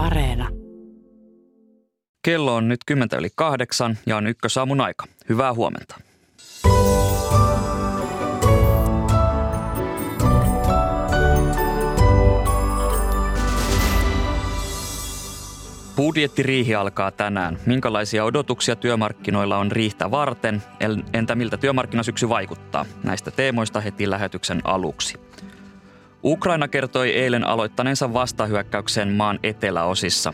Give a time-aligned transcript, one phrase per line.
[0.00, 0.48] Areena.
[2.22, 5.06] Kello on nyt 10 yli kahdeksan ja on ykkösaamun aika.
[5.28, 5.96] Hyvää huomenta.
[15.96, 17.58] Budjettiriihi alkaa tänään.
[17.66, 20.62] Minkälaisia odotuksia työmarkkinoilla on riihtä varten?
[21.12, 22.86] Entä miltä työmarkkinasyksy vaikuttaa?
[23.04, 25.20] Näistä teemoista heti lähetyksen aluksi.
[26.24, 30.32] Ukraina kertoi eilen aloittaneensa vastahyökkäyksen maan eteläosissa.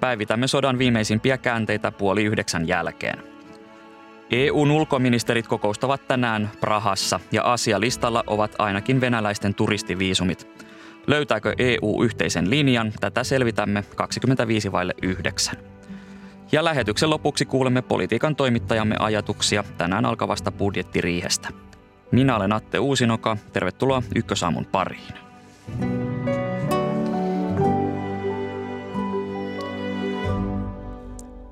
[0.00, 3.18] Päivitämme sodan viimeisimpiä käänteitä puoli yhdeksän jälkeen.
[4.30, 10.48] EUn ulkoministerit kokoustavat tänään Prahassa ja asialistalla ovat ainakin venäläisten turistiviisumit.
[11.06, 12.92] Löytääkö EU yhteisen linjan?
[13.00, 15.56] Tätä selvitämme 25 vaille 9.
[16.52, 21.48] Ja lähetyksen lopuksi kuulemme politiikan toimittajamme ajatuksia tänään alkavasta budjettiriihestä.
[22.10, 23.36] Minä olen Atte Uusinoka.
[23.52, 25.23] Tervetuloa Ykkösaamun pariin.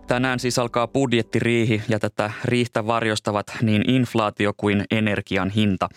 [0.06, 5.88] Tänään siis alkaa budjettiriihi ja tätä riihtä varjostavat niin inflaatio kuin energian hinta.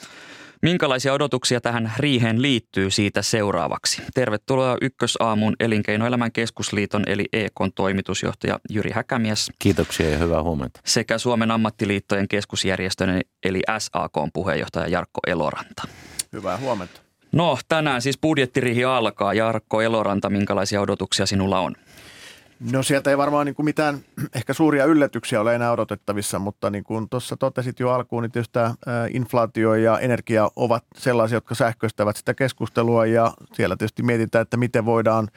[0.61, 4.01] Minkälaisia odotuksia tähän riiheen liittyy siitä seuraavaksi?
[4.13, 9.51] Tervetuloa Ykkösaamun elinkeinoelämän keskusliiton eli EKn toimitusjohtaja Jyri Häkämies.
[9.59, 10.79] Kiitoksia ja hyvää huomenta.
[10.85, 15.83] Sekä Suomen ammattiliittojen keskusjärjestön eli SAKn puheenjohtaja Jarkko Eloranta.
[16.33, 17.04] Hyvää huomenta.
[17.35, 19.33] No tänään siis budjettirihi alkaa.
[19.33, 21.75] Jarkko Eloranta, minkälaisia odotuksia sinulla on?
[22.71, 23.99] No sieltä ei varmaan niin kuin mitään
[24.35, 28.53] ehkä suuria yllätyksiä ole enää odotettavissa, mutta niin kuin tuossa totesit jo alkuun, niin tietysti
[28.53, 28.75] tämä
[29.13, 34.85] inflaatio ja energia ovat sellaisia, jotka sähköistävät sitä keskustelua ja siellä tietysti mietitään, että miten
[34.85, 35.27] voidaan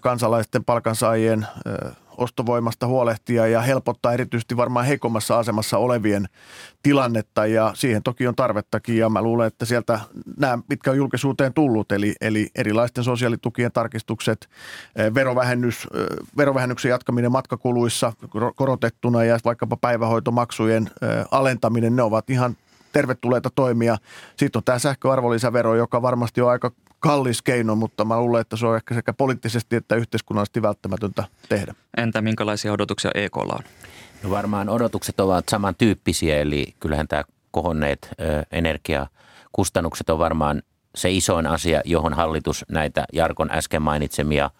[0.00, 1.46] kansalaisten palkansaajien
[2.16, 6.28] ostovoimasta huolehtia ja helpottaa erityisesti varmaan heikommassa asemassa olevien
[6.82, 10.00] tilannetta ja siihen toki on tarvettakin ja mä luulen, että sieltä
[10.36, 14.48] nämä, mitkä on julkisuuteen tullut, eli, eli erilaisten sosiaalitukien tarkistukset,
[15.14, 15.88] verovähennys,
[16.36, 18.12] verovähennyksen jatkaminen matkakuluissa
[18.56, 20.90] korotettuna ja vaikkapa päivähoitomaksujen
[21.30, 22.56] alentaminen, ne ovat ihan
[22.92, 23.96] tervetulleita toimia.
[24.36, 28.66] Sitten on tämä sähköarvonlisävero, joka varmasti on aika kallis keino, mutta mä luulen, että se
[28.66, 31.74] on ehkä sekä poliittisesti että yhteiskunnallisesti välttämätöntä tehdä.
[31.96, 33.64] Entä minkälaisia odotuksia EKlla on?
[34.22, 38.08] No varmaan odotukset ovat samantyyppisiä, eli kyllähän tämä kohonneet
[38.52, 40.62] energiakustannukset on varmaan
[40.94, 44.50] se isoin asia, johon hallitus näitä Jarkon äsken mainitsemia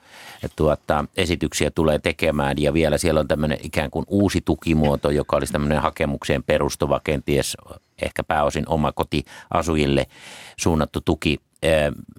[0.56, 2.58] tuota, esityksiä tulee tekemään.
[2.58, 7.56] Ja vielä siellä on tämmöinen ikään kuin uusi tukimuoto, joka olisi tämmöinen hakemukseen perustuva, kenties
[8.02, 10.06] ehkä pääosin omakotiasujille
[10.56, 11.40] suunnattu tuki.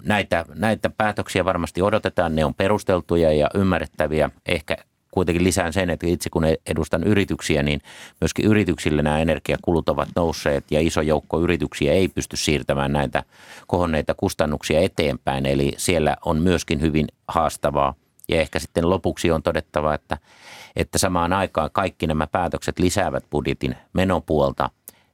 [0.03, 4.29] Näitä, näitä päätöksiä varmasti odotetaan, ne on perusteltuja ja ymmärrettäviä.
[4.45, 4.77] Ehkä
[5.11, 7.81] kuitenkin lisään sen, että itse kun edustan yrityksiä, niin
[8.21, 13.23] myöskin yrityksille nämä energiakulut ovat nousseet ja iso joukko yrityksiä ei pysty siirtämään näitä
[13.67, 15.45] kohonneita kustannuksia eteenpäin.
[15.45, 17.93] Eli siellä on myöskin hyvin haastavaa.
[18.29, 20.17] Ja ehkä sitten lopuksi on todettava, että,
[20.75, 24.69] että samaan aikaan kaikki nämä päätökset lisäävät budjetin menopuolta.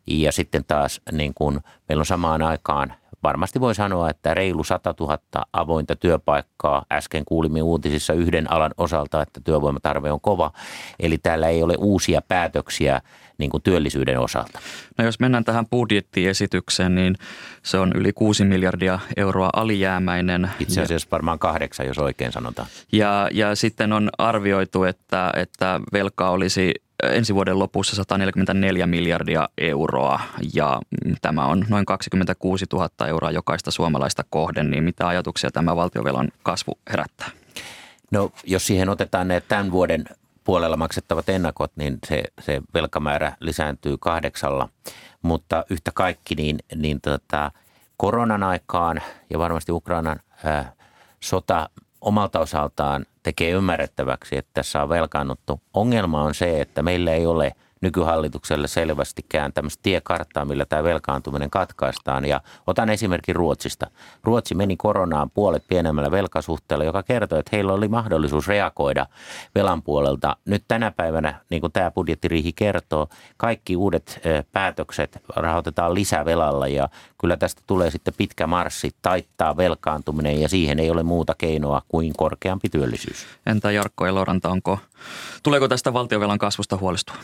[0.07, 2.93] Ja sitten taas niin kuin meillä on samaan aikaan
[3.25, 5.19] varmasti voi sanoa, että reilu 100 000
[5.53, 6.85] avointa työpaikkaa.
[6.91, 10.51] Äsken kuulimme uutisissa yhden alan osalta, että työvoimatarve on kova.
[10.99, 13.01] Eli täällä ei ole uusia päätöksiä
[13.37, 14.59] niin kuin työllisyyden osalta.
[14.97, 17.15] No jos mennään tähän budjettiesitykseen, niin
[17.63, 20.51] se on yli 6 miljardia euroa alijäämäinen.
[20.59, 22.67] Itse asiassa varmaan kahdeksan, jos oikein sanotaan.
[22.91, 26.73] Ja, ja sitten on arvioitu, että, että velka olisi
[27.03, 30.19] ensi vuoden lopussa 144 miljardia euroa
[30.53, 30.79] ja
[31.21, 36.79] tämä on noin 26 000 euroa jokaista suomalaista kohden, niin mitä ajatuksia tämä valtiovelan kasvu
[36.89, 37.29] herättää?
[38.11, 40.05] No jos siihen otetaan ne tämän vuoden
[40.43, 44.69] puolella maksettavat ennakot, niin se, se velkamäärä lisääntyy kahdeksalla,
[45.21, 47.51] mutta yhtä kaikki niin, niin tota,
[47.97, 50.73] koronan aikaan ja varmasti Ukrainan ää,
[51.19, 51.69] sota
[52.01, 55.61] omalta osaltaan tekee ymmärrettäväksi, että tässä on velkaannuttu.
[55.73, 57.51] Ongelma on se, että meillä ei ole–
[57.85, 62.25] nykyhallitukselle selvästikään tämmöistä tiekarttaa, millä tämä velkaantuminen katkaistaan.
[62.25, 63.87] Ja otan esimerkin Ruotsista.
[64.23, 69.05] Ruotsi meni koronaan puolet pienemmällä velkasuhteella, joka kertoo, että heillä oli mahdollisuus reagoida
[69.55, 70.37] velan puolelta.
[70.45, 74.21] Nyt tänä päivänä, niin kuin tämä budjettiriihi kertoo, kaikki uudet
[74.51, 76.89] päätökset rahoitetaan lisävelalla ja
[77.21, 82.13] kyllä tästä tulee sitten pitkä marssi taittaa velkaantuminen ja siihen ei ole muuta keinoa kuin
[82.17, 83.25] korkeampi työllisyys.
[83.45, 84.79] Entä Jarkko Eloranta, onko,
[85.43, 87.15] tuleeko tästä valtiovelan kasvusta huolestua?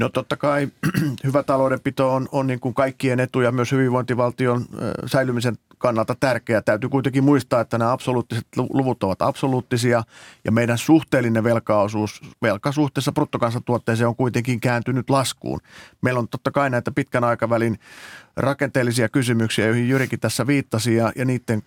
[0.00, 0.68] No totta kai
[1.24, 4.66] hyvä taloudenpito on, on niin kuin kaikkien etu ja myös hyvinvointivaltion
[5.06, 6.62] säilymisen kannalta tärkeää.
[6.62, 10.02] Täytyy kuitenkin muistaa, että nämä absoluuttiset luvut ovat absoluuttisia
[10.44, 15.60] ja meidän suhteellinen velkaosuus velkasuhteessa bruttokansantuotteeseen on kuitenkin kääntynyt laskuun.
[16.02, 17.78] Meillä on totta kai näitä pitkän aikavälin
[18.36, 21.62] rakenteellisia kysymyksiä, joihin Jyrikin tässä viittasi ja, ja niiden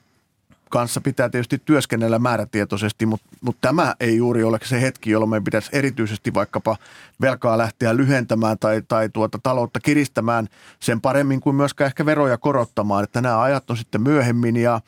[0.74, 5.44] kanssa pitää tietysti työskennellä määrätietoisesti, mutta, mutta tämä ei juuri ole se hetki, jolloin meidän
[5.44, 6.78] pitäisi erityisesti vaikkapa
[7.22, 10.48] velkaa lähteä lyhentämään tai, tai tuota taloutta kiristämään
[10.80, 13.04] sen paremmin kuin myöskään ehkä veroja korottamaan.
[13.04, 14.82] Että nämä ajat on sitten myöhemmin ja,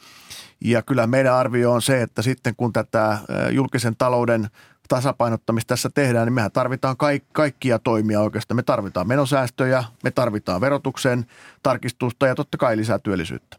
[0.62, 3.18] ja kyllä meidän arvio on se, että sitten kun tätä
[3.52, 4.48] julkisen talouden
[4.88, 8.56] tasapainottamista tässä tehdään, niin mehän tarvitaan kaik- kaikkia toimia oikeastaan.
[8.56, 11.26] Me tarvitaan menosäästöjä, me tarvitaan verotuksen
[11.64, 13.58] tarkistusta ja totta kai lisää työllisyyttä.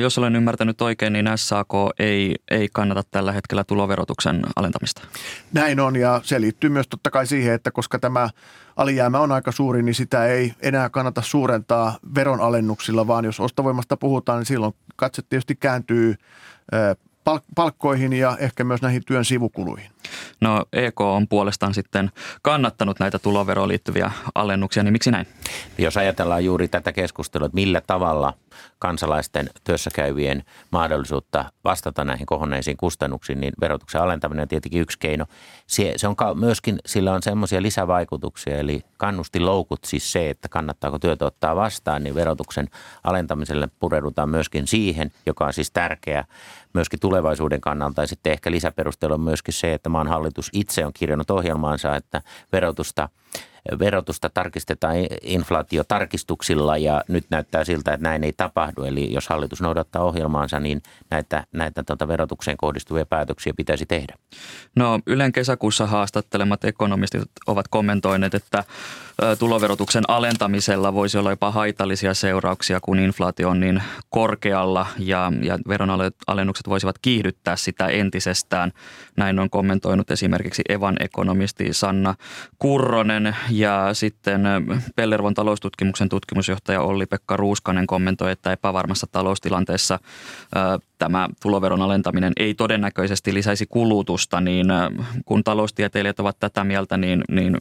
[0.00, 1.68] Jos olen ymmärtänyt oikein, niin SAK
[1.98, 5.02] ei, ei kannata tällä hetkellä tuloverotuksen alentamista.
[5.52, 8.30] Näin on ja se liittyy myös totta kai siihen, että koska tämä
[8.76, 14.38] alijäämä on aika suuri, niin sitä ei enää kannata suurentaa veronalennuksilla, vaan jos ostovoimasta puhutaan,
[14.38, 16.14] niin silloin katse tietysti kääntyy
[17.54, 19.90] palkkoihin ja ehkä myös näihin työn sivukuluihin.
[20.40, 22.10] No EK on puolestaan sitten
[22.42, 25.26] kannattanut näitä tuloveroon liittyviä alennuksia, niin miksi näin?
[25.78, 28.34] Jos ajatellaan juuri tätä keskustelua, että millä tavalla
[28.78, 35.26] kansalaisten työssäkäyvien mahdollisuutta vastata näihin kohonneisiin kustannuksiin, niin verotuksen alentaminen on tietenkin yksi keino.
[35.66, 41.26] Se, se on myöskin, sillä on semmoisia lisävaikutuksia, eli kannustiloukut, siis se, että kannattaako työtä
[41.26, 42.68] ottaa vastaan, niin verotuksen
[43.04, 46.24] alentamiselle pureudutaan myöskin siihen, joka on siis tärkeä
[46.72, 48.00] myöskin tulevaisuuden kannalta.
[48.02, 52.22] Ja sitten ehkä lisäperustelu on myöskin se, että maan hallitus itse on kirjannut ohjelmaansa, että
[52.52, 53.08] verotusta
[53.78, 58.84] verotusta tarkistetaan inflaatiotarkistuksilla ja nyt näyttää siltä, että näin ei tapahdu.
[58.84, 64.14] Eli jos hallitus noudattaa ohjelmaansa, niin näitä, näitä tuota verotukseen kohdistuvia päätöksiä pitäisi tehdä.
[64.76, 68.64] No Ylen kesäkuussa haastattelemat ekonomistit ovat kommentoineet, että
[69.38, 76.68] tuloverotuksen alentamisella voisi olla jopa haitallisia seurauksia, kun inflaatio on niin korkealla ja, ja veronalennukset
[76.68, 78.72] voisivat kiihdyttää sitä entisestään.
[79.16, 82.14] Näin on kommentoinut esimerkiksi Evan ekonomisti Sanna
[82.58, 84.42] Kurronen ja sitten
[84.96, 89.98] Pellervon taloustutkimuksen tutkimusjohtaja Olli-Pekka Ruuskanen kommentoi, että epävarmassa taloustilanteessa
[90.98, 94.66] tämä tuloveron alentaminen ei todennäköisesti lisäisi kulutusta, niin
[95.24, 97.56] kun taloustieteilijät ovat tätä mieltä, niin, niin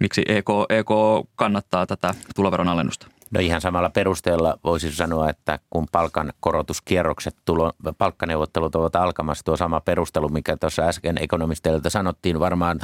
[0.00, 0.90] miksi EK, EK
[1.36, 3.06] kannattaa tätä tuloveron alennusta?
[3.30, 9.80] No ihan samalla perusteella voisi sanoa, että kun palkankorotuskierrokset, tulo, palkkaneuvottelut ovat alkamassa, tuo sama
[9.80, 12.80] perustelu, mikä tuossa äsken ekonomisteilta sanottiin, varmaan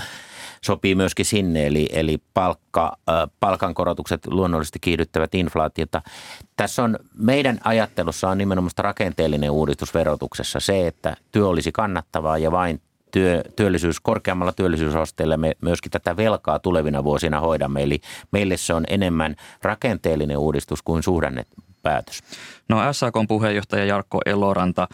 [0.65, 2.97] sopii myöskin sinne, eli, eli palkka,
[3.41, 6.03] palkankorotukset luonnollisesti kiihdyttävät inflaatiota.
[6.57, 12.53] Tässä on, meidän ajattelussa on nimenomaan rakenteellinen uudistus verotuksessa se, että työ olisi kannattavaa ja
[12.53, 12.81] vain
[13.11, 17.83] työ, työllisyys, korkeammalla työllisyysasteella me myöskin tätä velkaa tulevina vuosina hoidamme.
[17.83, 18.01] Eli
[18.33, 21.45] meille se on enemmän rakenteellinen uudistus kuin suhdanne
[21.83, 22.21] päätös.
[22.69, 24.89] No SAK on puheenjohtaja Jarkko Eloranta.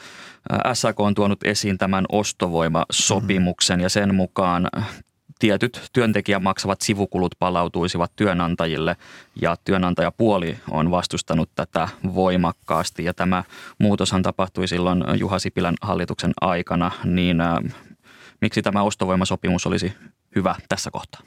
[0.73, 4.69] SAK on tuonut esiin tämän ostovoimasopimuksen ja sen mukaan
[5.39, 8.97] tietyt työntekijän maksavat sivukulut palautuisivat työnantajille
[9.43, 13.45] ja työnantajapuoli on vastustanut tätä voimakkaasti ja tämä
[13.79, 17.37] muutoshan tapahtui silloin Juha Sipilän hallituksen aikana, niin
[18.41, 19.93] miksi tämä ostovoimasopimus olisi
[20.37, 21.21] hyvä tässä kohtaa?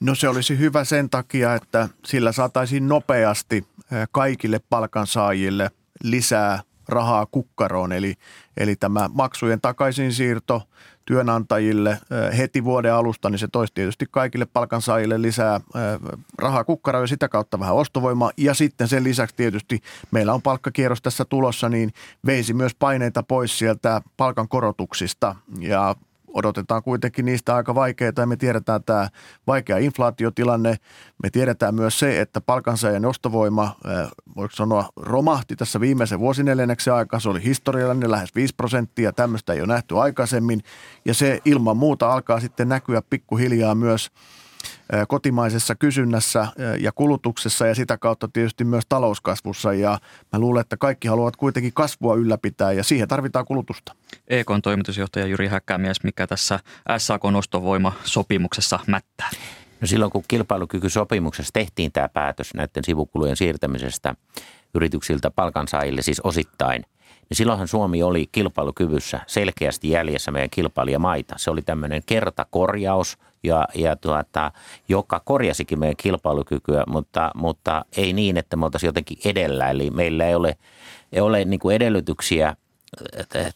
[0.00, 3.66] No se olisi hyvä sen takia, että sillä saataisiin nopeasti
[4.12, 5.70] kaikille palkansaajille
[6.02, 7.92] lisää rahaa kukkaroon.
[7.92, 8.14] Eli,
[8.56, 10.62] eli tämä maksujen takaisinsiirto
[11.04, 12.00] työnantajille
[12.36, 15.60] heti vuoden alusta, niin se toisi tietysti kaikille palkansaajille lisää
[16.38, 18.30] rahaa kukkaroon ja sitä kautta vähän ostovoimaa.
[18.36, 19.80] Ja sitten sen lisäksi tietysti
[20.10, 21.92] meillä on palkkakierros tässä tulossa, niin
[22.26, 25.36] veisi myös paineita pois sieltä palkankorotuksista.
[25.58, 25.94] Ja
[26.34, 29.08] odotetaan kuitenkin niistä aika vaikeita ja me tiedetään tämä
[29.46, 30.76] vaikea inflaatiotilanne.
[31.22, 33.76] Me tiedetään myös se, että palkansaajan ostovoima,
[34.36, 37.20] voiko sanoa, romahti tässä viimeisen vuosineljänneksen aikaa.
[37.20, 40.60] Se oli historiallinen lähes 5 prosenttia, tämmöistä ei ole nähty aikaisemmin
[41.04, 44.10] ja se ilman muuta alkaa sitten näkyä pikkuhiljaa myös–
[45.08, 46.46] kotimaisessa kysynnässä
[46.80, 49.72] ja kulutuksessa ja sitä kautta tietysti myös talouskasvussa.
[49.72, 49.98] Ja
[50.32, 53.94] mä luulen, että kaikki haluavat kuitenkin kasvua ylläpitää ja siihen tarvitaan kulutusta.
[54.28, 56.60] EKn toimitusjohtaja Jyri Häkkämies, mikä tässä
[56.98, 57.22] SAK
[58.04, 59.30] sopimuksessa mättää?
[59.80, 64.14] No silloin kun kilpailukykysopimuksessa tehtiin tämä päätös näiden sivukulujen siirtämisestä
[64.74, 66.84] yrityksiltä palkansaajille siis osittain–
[67.30, 71.34] niin silloinhan Suomi oli kilpailukyvyssä selkeästi jäljessä meidän kilpailijamaita.
[71.38, 74.52] Se oli tämmöinen kertakorjaus, ja, ja tuota,
[74.88, 79.70] joka korjasikin meidän kilpailukykyä, mutta, mutta ei niin, että me oltaisiin jotenkin edellä.
[79.70, 80.56] Eli meillä ei ole,
[81.12, 82.56] ei ole niin kuin edellytyksiä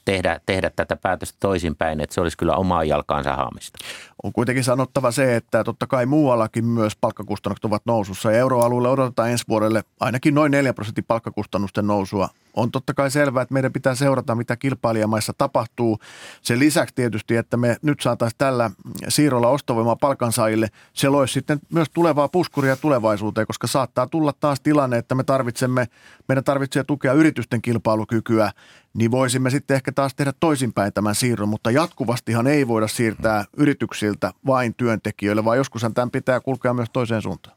[0.04, 3.78] tehdä, tehdä tätä päätöstä toisinpäin, että se olisi kyllä omaa jalkaansa haamista.
[4.22, 9.44] On kuitenkin sanottava se, että totta kai muuallakin myös palkkakustannukset ovat nousussa euroalueelle odotetaan ensi
[9.48, 12.28] vuodelle ainakin noin 4 prosentin palkkakustannusten nousua.
[12.56, 15.98] On totta kai selvää, että meidän pitää seurata, mitä kilpailijamaissa tapahtuu.
[16.42, 18.70] Sen lisäksi tietysti, että me nyt saataisiin tällä
[19.08, 24.98] siirrolla ostovoimaa palkansaajille, se loisi sitten myös tulevaa puskuria tulevaisuuteen, koska saattaa tulla taas tilanne,
[24.98, 25.86] että me tarvitsemme,
[26.28, 28.50] meidän tarvitsee tukea yritysten kilpailukykyä.
[28.94, 34.32] Niin voisimme sitten ehkä taas tehdä toisinpäin tämän siirron, mutta jatkuvastihan ei voida siirtää yrityksiltä
[34.46, 37.56] vain työntekijöille, vaan joskushan tämän pitää kulkea myös toiseen suuntaan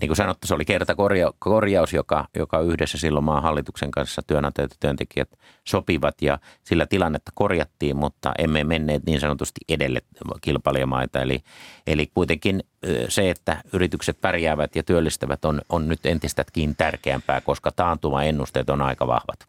[0.00, 4.22] niin kuin sanottu, se oli kerta korja, korjaus, joka, joka yhdessä silloin maan hallituksen kanssa
[4.26, 5.28] työnantajat ja työntekijät
[5.64, 10.02] sopivat ja sillä tilannetta korjattiin, mutta emme menneet niin sanotusti edelle
[10.40, 11.22] kilpailijamaita.
[11.22, 11.42] Eli,
[11.86, 12.64] eli kuitenkin
[13.08, 18.82] se, että yritykset pärjäävät ja työllistävät on, on nyt entistäkin tärkeämpää, koska taantuma ennusteet on
[18.82, 19.46] aika vahvat.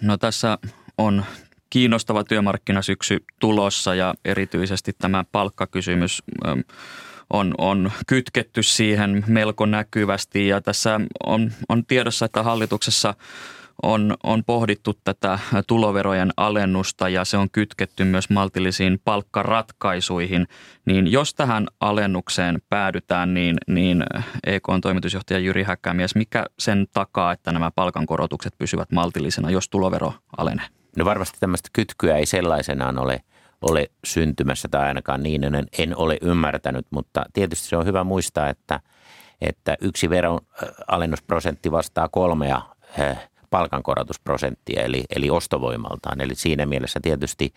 [0.00, 0.58] No tässä
[0.98, 1.24] on
[1.70, 6.22] kiinnostava työmarkkinasyksy tulossa ja erityisesti tämä palkkakysymys
[7.32, 13.14] on, on kytketty siihen melko näkyvästi ja tässä on, on tiedossa, että hallituksessa
[13.82, 20.46] on, on pohdittu tätä tuloverojen alennusta ja se on kytketty myös maltillisiin palkkaratkaisuihin.
[20.84, 24.04] Niin jos tähän alennukseen päädytään, niin, niin
[24.46, 30.14] EK on toimitusjohtaja Jyri Häkkämies, mikä sen takaa, että nämä palkankorotukset pysyvät maltillisena, jos tulovero
[30.36, 30.66] alenee?
[30.96, 33.20] No varmasti tämmöistä kytkyä ei sellaisenaan ole–
[33.62, 38.48] ole syntymässä tai ainakaan niin en, en ole ymmärtänyt, mutta tietysti se on hyvä muistaa,
[38.48, 38.80] että,
[39.40, 40.40] että yksi veron
[40.88, 42.62] alennusprosentti vastaa kolmea
[43.50, 46.20] palkankorotusprosenttia eli, eli ostovoimaltaan.
[46.20, 47.54] Eli siinä mielessä tietysti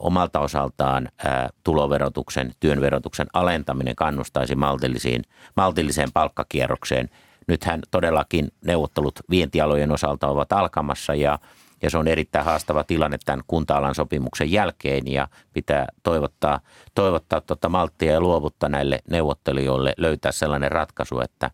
[0.00, 5.22] omalta osaltaan ää, tuloverotuksen, työn verotuksen alentaminen kannustaisi maltillisiin,
[5.56, 7.08] maltilliseen palkkakierrokseen.
[7.46, 11.38] Nythän todellakin neuvottelut vientialojen osalta ovat alkamassa ja–
[11.82, 16.60] ja se on erittäin haastava tilanne tämän kunta-alan sopimuksen jälkeen ja pitää toivottaa,
[16.94, 21.50] toivottaa tuota malttia ja luovutta näille neuvottelijoille löytää sellainen ratkaisu, että,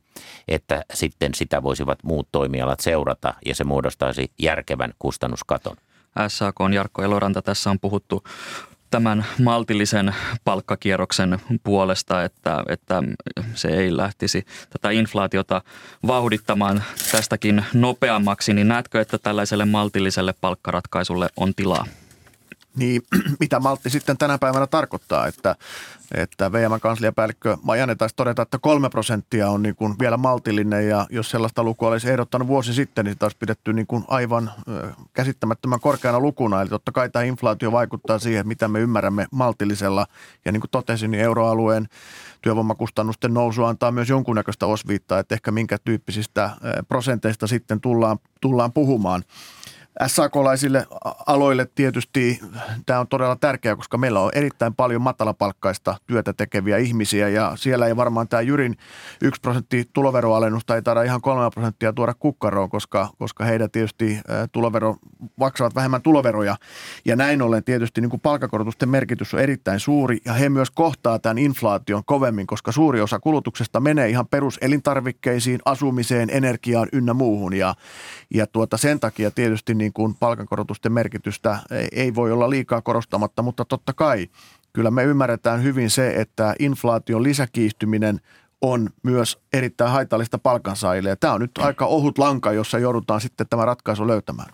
[0.49, 5.76] että sitten sitä voisivat muut toimialat seurata ja se muodostaisi järkevän kustannuskaton.
[6.28, 7.43] SAK on Jarkko Eloranta.
[7.43, 8.25] Tässä on puhuttu
[8.95, 13.03] tämän maltillisen palkkakierroksen puolesta, että, että
[13.55, 15.63] se ei lähtisi tätä inflaatiota
[16.07, 16.83] vauhdittamaan
[17.13, 21.87] tästäkin nopeammaksi, niin näetkö, että tällaiselle maltilliselle palkkaratkaisulle on tilaa?
[22.76, 23.02] Niin,
[23.40, 25.57] mitä maltti sitten tänä päivänä tarkoittaa, että,
[26.14, 31.31] että VM-kansliapäällikkö Majanne taisi todeta, että kolme prosenttia on niin kuin vielä maltillinen ja jos
[31.31, 34.50] sellaista lukua olisi ehdottanut vuosi sitten, niin sitä olisi pidetty niin kuin aivan
[35.12, 36.62] käsittämättömän korkeana lukuna.
[36.62, 40.07] Eli totta kai tämä inflaatio vaikuttaa siihen, mitä me ymmärrämme maltillisella
[40.45, 41.88] ja niin kuin totesin, niin euroalueen
[42.43, 46.50] työvoimakustannusten nousu antaa myös jonkunnäköistä osviittaa, että ehkä minkä tyyppisistä
[46.88, 49.25] prosenteista sitten tullaan, tullaan puhumaan.
[50.07, 50.87] SAK-laisille
[51.27, 52.41] aloille tietysti
[52.87, 57.87] tämä on todella tärkeää, koska meillä on erittäin paljon matalapalkkaista työtä tekeviä ihmisiä ja siellä
[57.87, 58.77] ei varmaan tämä Jyrin
[59.23, 64.21] 1 prosentti tuloveroalennusta ei taida ihan 3 prosenttia tuoda kukkaroon, koska, koska heidän tietysti
[64.53, 64.97] tulovero,
[65.37, 66.57] maksavat vähemmän tuloveroja.
[67.05, 71.19] Ja näin ollen tietysti niin kuin palkakorotusten merkitys on erittäin suuri ja he myös kohtaa
[71.19, 77.55] tämän inflaation kovemmin, koska suuri osa kulutuksesta menee ihan peruselintarvikkeisiin, asumiseen, energiaan ynnä muuhun.
[77.55, 77.75] Ja,
[78.35, 81.59] ja tuota sen takia tietysti niin kuin palkankorotusten merkitystä
[81.93, 84.29] ei voi olla liikaa korostamatta, mutta totta kai
[84.73, 88.21] kyllä me ymmärretään hyvin se, että inflaation lisäkiihtyminen
[88.61, 91.09] on myös erittäin haitallista palkansaajille.
[91.09, 94.49] Ja tämä on nyt aika ohut lanka, jossa joudutaan sitten tämä ratkaisu löytämään.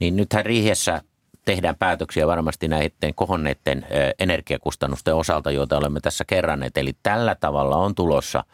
[0.00, 1.02] Niin nythän riihessä
[1.44, 3.86] tehdään päätöksiä varmasti näiden kohonneiden
[4.18, 6.78] energiakustannusten osalta, joita olemme tässä kerranneet.
[6.78, 8.44] Eli tällä tavalla on tulossa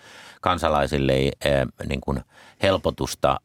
[0.41, 1.13] kansalaisille
[1.89, 2.21] niin kuin
[2.63, 3.41] helpotusta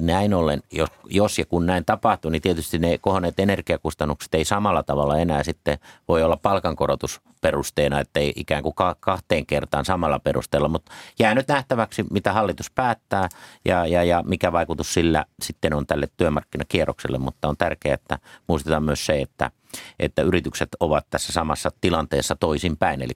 [0.00, 4.82] näin ollen, jos, jos ja kun näin tapahtuu, niin tietysti ne kohonneet energiakustannukset ei samalla
[4.82, 10.68] tavalla enää sitten voi olla palkankorotus perusteena, että ei ikään kuin kahteen kertaan samalla perusteella,
[10.68, 13.28] mutta jää nyt nähtäväksi, mitä hallitus päättää
[13.64, 18.82] ja, ja, ja mikä vaikutus sillä sitten on tälle työmarkkinakierrokselle, mutta on tärkeää, että muistetaan
[18.82, 19.50] myös se, että–
[19.98, 23.02] että yritykset ovat tässä samassa tilanteessa toisinpäin.
[23.02, 23.12] Eli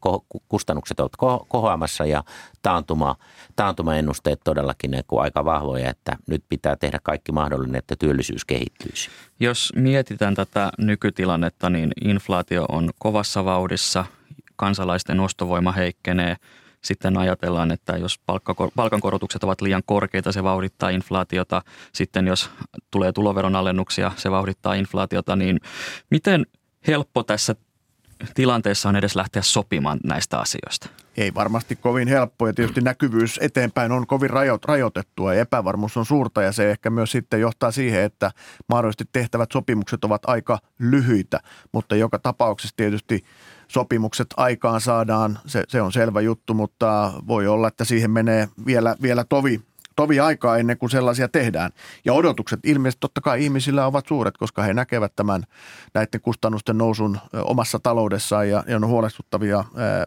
[0.48, 1.12] kustannukset ovat
[1.48, 2.24] kohoamassa ja
[2.62, 3.16] taantuma,
[3.56, 9.10] taantumaennusteet todellakin ne aika vahvoja, että nyt pitää tehdä kaikki mahdollinen, että työllisyys kehittyisi.
[9.40, 14.04] Jos mietitään tätä nykytilannetta, niin inflaatio on kovassa vauhdissa,
[14.56, 16.36] kansalaisten ostovoima heikkenee–
[16.84, 18.20] sitten ajatellaan, että jos
[18.76, 21.62] palkankorotukset ovat liian korkeita, se vauhdittaa inflaatiota.
[21.92, 22.50] Sitten jos
[22.90, 25.36] tulee tuloveron alennuksia, se vauhdittaa inflaatiota.
[25.36, 25.60] Niin
[26.10, 26.46] miten
[26.86, 27.54] helppo tässä
[28.34, 30.88] tilanteessa on edes lähteä sopimaan näistä asioista?
[31.16, 34.30] Ei varmasti kovin helppo ja tietysti näkyvyys eteenpäin on kovin
[34.66, 38.30] rajoitettua ja epävarmuus on suurta ja se ehkä myös sitten johtaa siihen, että
[38.68, 41.40] mahdollisesti tehtävät sopimukset ovat aika lyhyitä,
[41.72, 43.24] mutta joka tapauksessa tietysti
[43.70, 48.96] sopimukset aikaan saadaan, se, se on selvä juttu, mutta voi olla, että siihen menee vielä,
[49.02, 49.60] vielä tovi,
[49.96, 51.70] tovi aikaa ennen kuin sellaisia tehdään.
[52.04, 55.44] Ja odotukset ilmeisesti totta kai ihmisillä ovat suuret, koska he näkevät tämän
[55.94, 59.64] näiden kustannusten nousun omassa taloudessaan ja, ja on huolestuttavia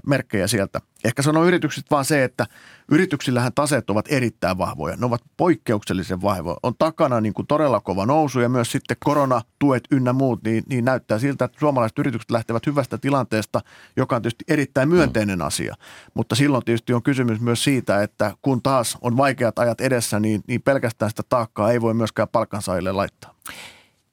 [0.07, 0.81] merkkejä sieltä.
[1.03, 2.45] Ehkä sanoo yrityksistä vaan se, että
[2.91, 4.95] yrityksillähän taseet ovat erittäin vahvoja.
[4.95, 6.57] Ne ovat poikkeuksellisen vahvoja.
[6.63, 10.85] On takana niin kuin todella kova nousu ja myös sitten koronatuet ynnä muut, niin, niin
[10.85, 13.61] näyttää siltä, että suomalaiset yritykset lähtevät hyvästä tilanteesta,
[13.97, 15.75] joka on tietysti erittäin myönteinen asia.
[16.13, 20.41] Mutta silloin tietysti on kysymys myös siitä, että kun taas on vaikeat ajat edessä, niin,
[20.47, 23.35] niin pelkästään sitä taakkaa ei voi myöskään palkansaajille laittaa.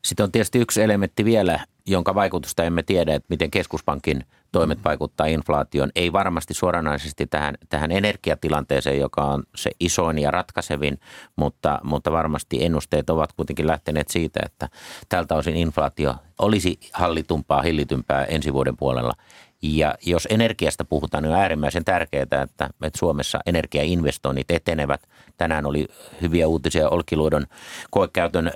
[0.05, 5.27] Sitten on tietysti yksi elementti vielä, jonka vaikutusta emme tiedä, että miten keskuspankin toimet vaikuttaa
[5.27, 5.91] inflaatioon.
[5.95, 11.01] Ei varmasti suoranaisesti tähän, tähän energiatilanteeseen, joka on se isoin ja ratkaisevin,
[11.37, 14.69] mutta, mutta varmasti ennusteet ovat kuitenkin lähteneet siitä, että
[15.09, 19.13] tältä osin inflaatio olisi hallitumpaa, hillitympää ensi vuoden puolella.
[19.63, 25.09] Ja jos energiasta puhutaan, niin on äärimmäisen tärkeää, että, että Suomessa energiainvestoinnit etenevät.
[25.37, 25.89] Tänään oli
[26.23, 27.47] hyviä uutisia Olkiluodon
[27.91, 28.53] koekäytön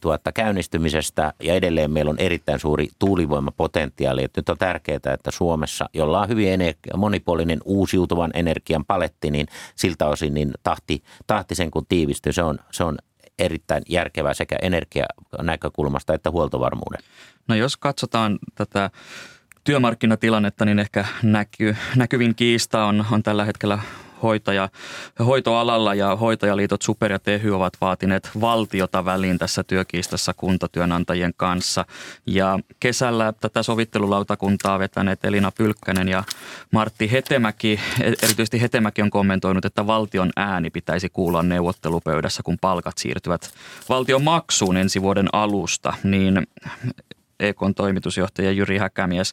[0.00, 4.24] tuota, käynnistymisestä ja edelleen meillä on erittäin suuri tuulivoimapotentiaali.
[4.24, 9.46] Että nyt on tärkeää, että Suomessa, jolla on hyvin energia, monipuolinen uusiutuvan energian paletti, niin
[9.74, 12.98] siltä osin niin tahti, tahti sen kun tiivistyy, se on, se on
[13.38, 17.00] erittäin järkevää sekä energianäkökulmasta että huoltovarmuuden.
[17.48, 18.90] No jos katsotaan tätä
[19.66, 23.78] työmarkkinatilannetta, niin ehkä näky, näkyvin kiista on, on tällä hetkellä
[24.22, 24.68] hoitaja,
[25.26, 31.84] hoitoalalla ja hoitajaliitot Super ja Tehy ovat vaatineet valtiota väliin tässä työkiistassa kuntatyönantajien kanssa.
[32.26, 36.24] Ja kesällä tätä sovittelulautakuntaa vetäneet Elina Pylkkänen ja
[36.72, 43.50] Martti Hetemäki, erityisesti Hetemäki on kommentoinut, että valtion ääni pitäisi kuulla neuvottelupöydässä, kun palkat siirtyvät
[43.88, 45.94] valtion maksuun ensi vuoden alusta.
[46.04, 46.46] Niin
[47.40, 49.32] EKn toimitusjohtaja Jyri Häkämies.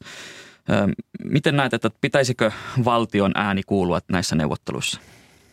[1.24, 2.52] Miten näet, että pitäisikö
[2.86, 5.00] valtion ääni kuulua näissä neuvotteluissa?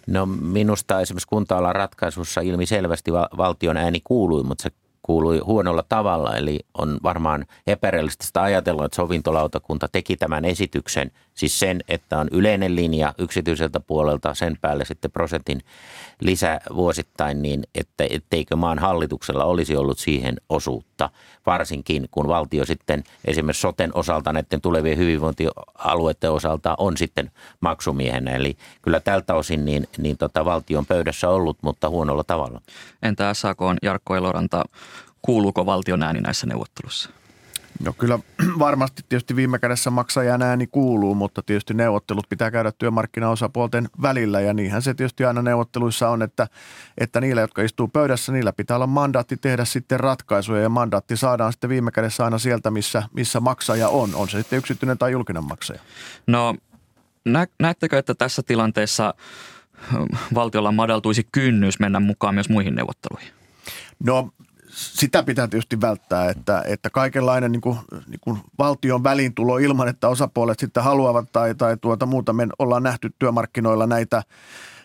[0.07, 4.71] No minusta esimerkiksi kunta ratkaisussa ilmi selvästi valtion ääni kuului, mutta se
[5.02, 6.37] kuului huonolla tavalla.
[6.37, 12.76] Eli on varmaan epärealistista ajatella, että sovintolautakunta teki tämän esityksen, siis sen, että on yleinen
[12.76, 15.60] linja yksityiseltä puolelta, sen päälle sitten prosentin
[16.20, 21.10] lisä vuosittain, niin että, etteikö maan hallituksella olisi ollut siihen osuutta,
[21.46, 28.37] varsinkin kun valtio sitten esimerkiksi soten osalta, näiden tulevien hyvinvointialueiden osalta on sitten maksumiehenä.
[28.37, 32.61] Eli kyllä tältä osin niin, niin tota valtion pöydässä ollut, mutta huonolla tavalla.
[33.02, 34.64] Entä SAK on Jarkko Eloranta,
[35.22, 37.19] kuuluuko valtion ääni näissä neuvotteluissa?
[37.85, 38.19] No kyllä
[38.59, 44.55] varmasti tietysti viime kädessä maksajan ääni kuuluu, mutta tietysti neuvottelut pitää käydä työmarkkinaosapuolten välillä ja
[44.55, 46.47] niinhän se tietysti aina neuvotteluissa on, että,
[46.99, 51.53] että niillä, jotka istuu pöydässä, niillä pitää olla mandaatti tehdä sitten ratkaisuja ja mandaatti saadaan
[51.53, 55.45] sitten viime kädessä aina sieltä, missä, missä maksaja on, on se sitten yksityinen tai julkinen
[55.45, 55.81] maksaja.
[56.27, 56.55] No
[57.25, 59.14] nä, näettekö, että tässä tilanteessa
[60.35, 63.33] valtiolla madaltuisi kynnys mennä mukaan myös muihin neuvotteluihin?
[64.05, 64.31] No
[64.70, 70.09] sitä pitää tietysti välttää, että, että kaikenlainen niin kuin, niin kuin valtion väliintulo ilman, että
[70.09, 74.22] osapuolet sitten haluavat tai, tai tuota muuta, me ollaan nähty työmarkkinoilla näitä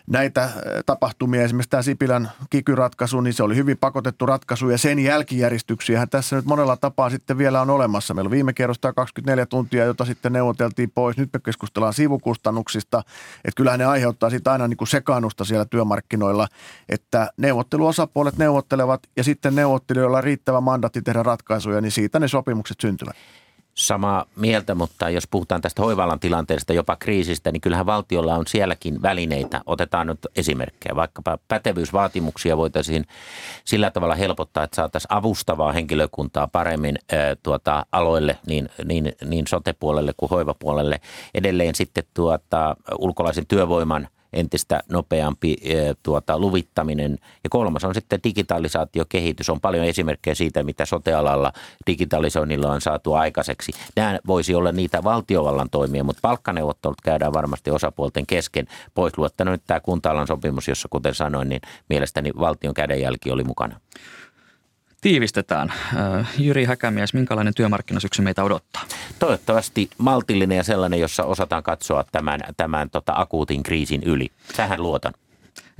[0.06, 0.52] näitä äh,
[0.86, 6.36] tapahtumia, esimerkiksi tämä Sipilän kikyratkaisu, niin se oli hyvin pakotettu ratkaisu ja sen jälkijäristyksiä tässä
[6.36, 8.14] nyt monella tapaa sitten vielä on olemassa.
[8.14, 11.16] Meillä on viime kerrosta 24 tuntia, jota sitten neuvoteltiin pois.
[11.16, 12.98] Nyt me keskustellaan sivukustannuksista,
[13.44, 16.48] että kyllähän ne aiheuttaa sitten aina niin kuin sekaannusta siellä työmarkkinoilla,
[16.88, 23.16] että neuvotteluosapuolet neuvottelevat ja sitten neuvottelijoilla riittävä mandaatti tehdä ratkaisuja, niin siitä ne sopimukset syntyvät
[23.76, 29.02] samaa mieltä, mutta jos puhutaan tästä hoivallan tilanteesta, jopa kriisistä, niin kyllähän valtiolla on sielläkin
[29.02, 29.60] välineitä.
[29.66, 30.96] Otetaan nyt esimerkkejä.
[30.96, 33.06] Vaikkapa pätevyysvaatimuksia voitaisiin
[33.64, 40.14] sillä tavalla helpottaa, että saataisiin avustavaa henkilökuntaa paremmin ää, tuota, aloille, niin, niin, niin sotepuolelle
[40.16, 41.00] kuin hoivapuolelle.
[41.34, 47.18] Edelleen sitten tuota, ulkolaisen työvoiman entistä nopeampi eh, tuota, luvittaminen.
[47.44, 49.50] Ja kolmas on sitten digitalisaatiokehitys.
[49.50, 51.52] On paljon esimerkkejä siitä, mitä sotealalla
[51.86, 53.72] digitalisoinnilla on saatu aikaiseksi.
[53.96, 58.66] Nämä voisi olla niitä valtiovallan toimia, mutta palkkaneuvottelut käydään varmasti osapuolten kesken.
[58.94, 63.80] Pois luettuna nyt tämä kunta sopimus, jossa kuten sanoin, niin mielestäni valtion kädenjälki oli mukana
[65.06, 65.72] tiivistetään.
[66.38, 68.82] Jyri Häkämies, minkälainen työmarkkinasyksy meitä odottaa?
[69.18, 74.30] Toivottavasti maltillinen ja sellainen, jossa osataan katsoa tämän, tämän tota, akuutin kriisin yli.
[74.56, 75.12] Tähän luotan.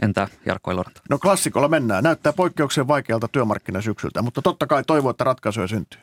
[0.03, 1.01] Entä Jarkko Eloranta?
[1.11, 2.05] No klassikolla mennään.
[2.05, 6.01] Näyttää poikkeuksen vaikealta työmarkkinasyksyltä, mutta totta kai toivoo, että ratkaisuja syntyy.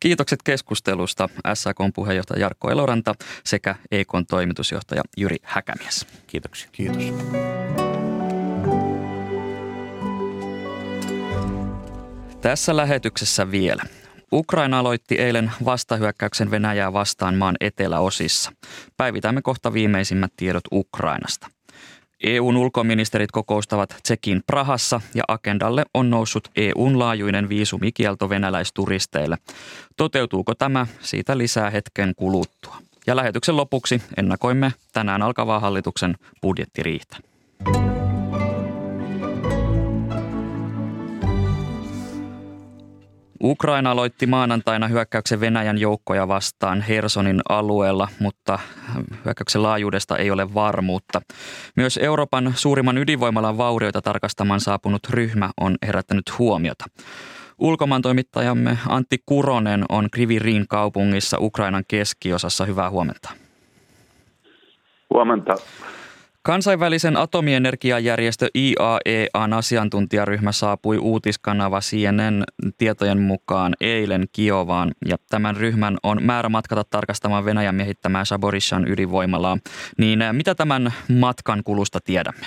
[0.00, 6.06] Kiitokset keskustelusta SAK puheenjohtaja Jarkko Eloranta sekä EK toimitusjohtaja Jyri Häkämies.
[6.26, 6.68] Kiitoksia.
[6.72, 7.04] Kiitos.
[12.40, 13.82] Tässä lähetyksessä vielä.
[14.32, 18.52] Ukraina aloitti eilen vastahyökkäyksen Venäjää vastaan maan eteläosissa.
[18.96, 21.46] Päivitämme kohta viimeisimmät tiedot Ukrainasta.
[22.24, 29.36] EUn ulkoministerit kokoustavat Tsekin Prahassa ja agendalle on noussut EUn laajuinen viisumikielto venäläisturisteille.
[29.96, 30.86] Toteutuuko tämä?
[31.00, 32.76] Siitä lisää hetken kuluttua.
[33.06, 37.16] Ja lähetyksen lopuksi ennakoimme tänään alkavaa hallituksen budjettiriihtä.
[43.46, 48.58] Ukraina aloitti maanantaina hyökkäyksen Venäjän joukkoja vastaan Hersonin alueella, mutta
[49.24, 51.20] hyökkäyksen laajuudesta ei ole varmuutta.
[51.76, 56.84] Myös Euroopan suurimman ydinvoimalan vaurioita tarkastamaan saapunut ryhmä on herättänyt huomiota.
[57.58, 62.64] Ulkomaan toimittajamme Antti Kuronen on Krivirin kaupungissa Ukrainan keskiosassa.
[62.64, 63.30] Hyvää huomenta.
[65.10, 65.56] Huomenta.
[66.46, 72.44] Kansainvälisen atomienergiajärjestö IAEAn asiantuntijaryhmä saapui uutiskanava CNN
[72.78, 79.56] tietojen mukaan eilen Kiovaan ja tämän ryhmän on määrä matkata tarkastamaan Venäjän miehittämää Saborishan ydinvoimalaa.
[79.98, 82.46] Niin äh, mitä tämän matkan kulusta tiedämme?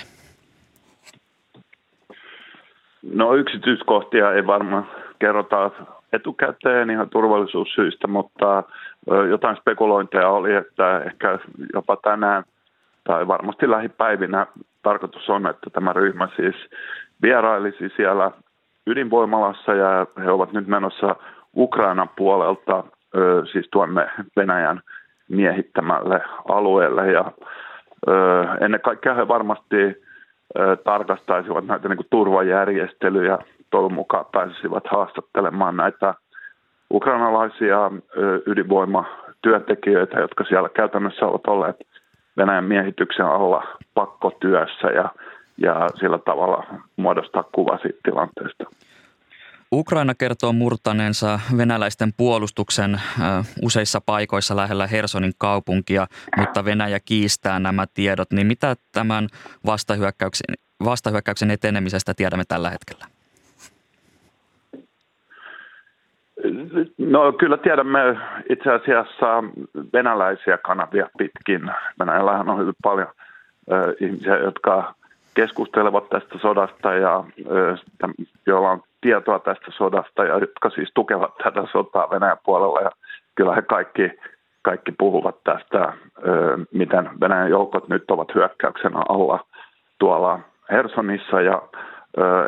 [3.02, 5.70] No yksityiskohtia ei varmaan kerrota
[6.12, 8.62] etukäteen ihan turvallisuussyistä, mutta
[9.30, 11.38] jotain spekulointeja oli, että ehkä
[11.74, 12.44] jopa tänään–
[13.04, 14.46] tai varmasti lähipäivinä
[14.82, 16.56] tarkoitus on, että tämä ryhmä siis
[17.22, 18.30] vierailisi siellä
[18.86, 21.16] ydinvoimalassa ja he ovat nyt menossa
[21.56, 22.84] Ukrainan puolelta
[23.52, 24.80] siis tuonne Venäjän
[25.28, 27.12] miehittämälle alueelle.
[27.12, 27.32] Ja
[28.60, 30.02] ennen kaikkea he varmasti
[30.84, 33.38] tarkastaisivat näitä niin kuin turvajärjestelyjä,
[33.70, 36.14] toivon mukaan pääsisivät haastattelemaan näitä
[36.92, 37.90] ukrainalaisia
[38.46, 41.76] ydinvoimatyöntekijöitä, jotka siellä käytännössä ovat olleet
[42.40, 45.14] Venäjän miehityksen alla pakkotyössä ja,
[45.56, 46.64] ja sillä tavalla
[46.96, 48.64] muodostaa kuva siitä tilanteesta.
[49.72, 53.00] Ukraina kertoo murtaneensa venäläisten puolustuksen
[53.62, 58.32] useissa paikoissa lähellä Hersonin kaupunkia, mutta Venäjä kiistää nämä tiedot.
[58.32, 59.28] Niin mitä tämän
[59.66, 63.19] vastahyökkäyksen, vastahyökkäyksen etenemisestä tiedämme tällä hetkellä?
[66.98, 67.98] No kyllä tiedämme
[68.50, 69.44] itse asiassa
[69.92, 71.70] venäläisiä kanavia pitkin.
[72.00, 73.08] Venäjällähän on hyvin paljon
[73.72, 74.94] ö, ihmisiä, jotka
[75.34, 77.76] keskustelevat tästä sodasta ja ö,
[78.46, 82.80] joilla on tietoa tästä sodasta ja jotka siis tukevat tätä sotaa Venäjän puolella.
[82.80, 82.90] Ja
[83.34, 84.10] kyllä he kaikki,
[84.62, 85.92] kaikki puhuvat tästä,
[86.26, 89.44] ö, miten Venäjän joukot nyt ovat hyökkäyksenä alla
[89.98, 91.62] tuolla Hersonissa ja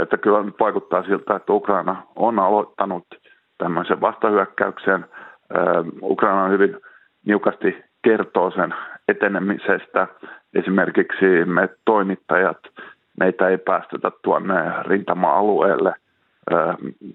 [0.03, 3.05] että kyllä nyt vaikuttaa siltä, että Ukraina on aloittanut–
[3.63, 5.05] tämmöisen vastahyökkäyksen.
[6.03, 6.77] Ukraina hyvin
[7.27, 8.75] niukasti kertoo sen
[9.09, 10.07] etenemisestä.
[10.55, 12.59] Esimerkiksi me toimittajat,
[13.21, 15.95] meitä ei päästetä tuonne rintama-alueelle.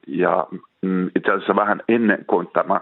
[0.08, 0.48] Ja
[0.82, 2.82] mm, itse asiassa vähän ennen kuin tämä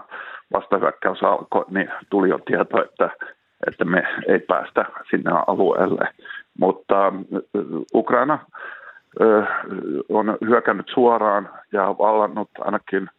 [0.52, 3.10] vastahyökkäys alkoi, niin tuli jo tieto, että,
[3.66, 6.08] että me ei päästä sinne alueelle.
[6.58, 7.12] Mutta
[7.94, 8.38] Ukraina
[10.08, 13.10] on hyökännyt suoraan ja vallannut ainakin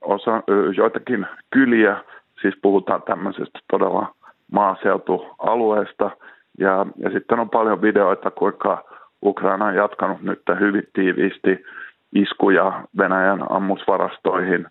[0.00, 0.42] osa,
[0.76, 1.96] joitakin kyliä,
[2.40, 4.14] siis puhutaan tämmöisestä todella
[4.52, 6.10] maaseutualueesta.
[6.58, 8.84] Ja, ja sitten on paljon videoita, kuinka
[9.24, 11.64] Ukraina on jatkanut nyt hyvin tiiviisti
[12.14, 14.66] iskuja Venäjän ammusvarastoihin,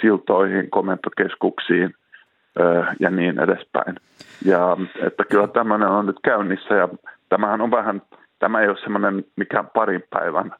[0.00, 1.94] siltoihin, komentokeskuksiin
[3.00, 3.96] ja niin edespäin.
[4.44, 6.88] Ja että kyllä tämmöinen on nyt käynnissä ja
[7.28, 8.02] tämähän on vähän,
[8.38, 10.52] tämä ei ole semmoinen mikään parin päivän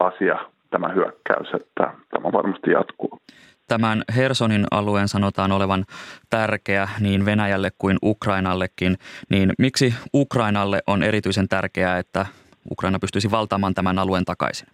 [0.00, 0.38] asia,
[0.74, 3.18] tämä hyökkäys, että tämä varmasti jatkuu.
[3.68, 5.84] Tämän Hersonin alueen sanotaan olevan
[6.30, 8.94] tärkeä niin Venäjälle kuin Ukrainallekin,
[9.30, 12.26] niin miksi Ukrainalle on erityisen tärkeää, että
[12.70, 14.68] Ukraina pystyisi valtaamaan tämän alueen takaisin?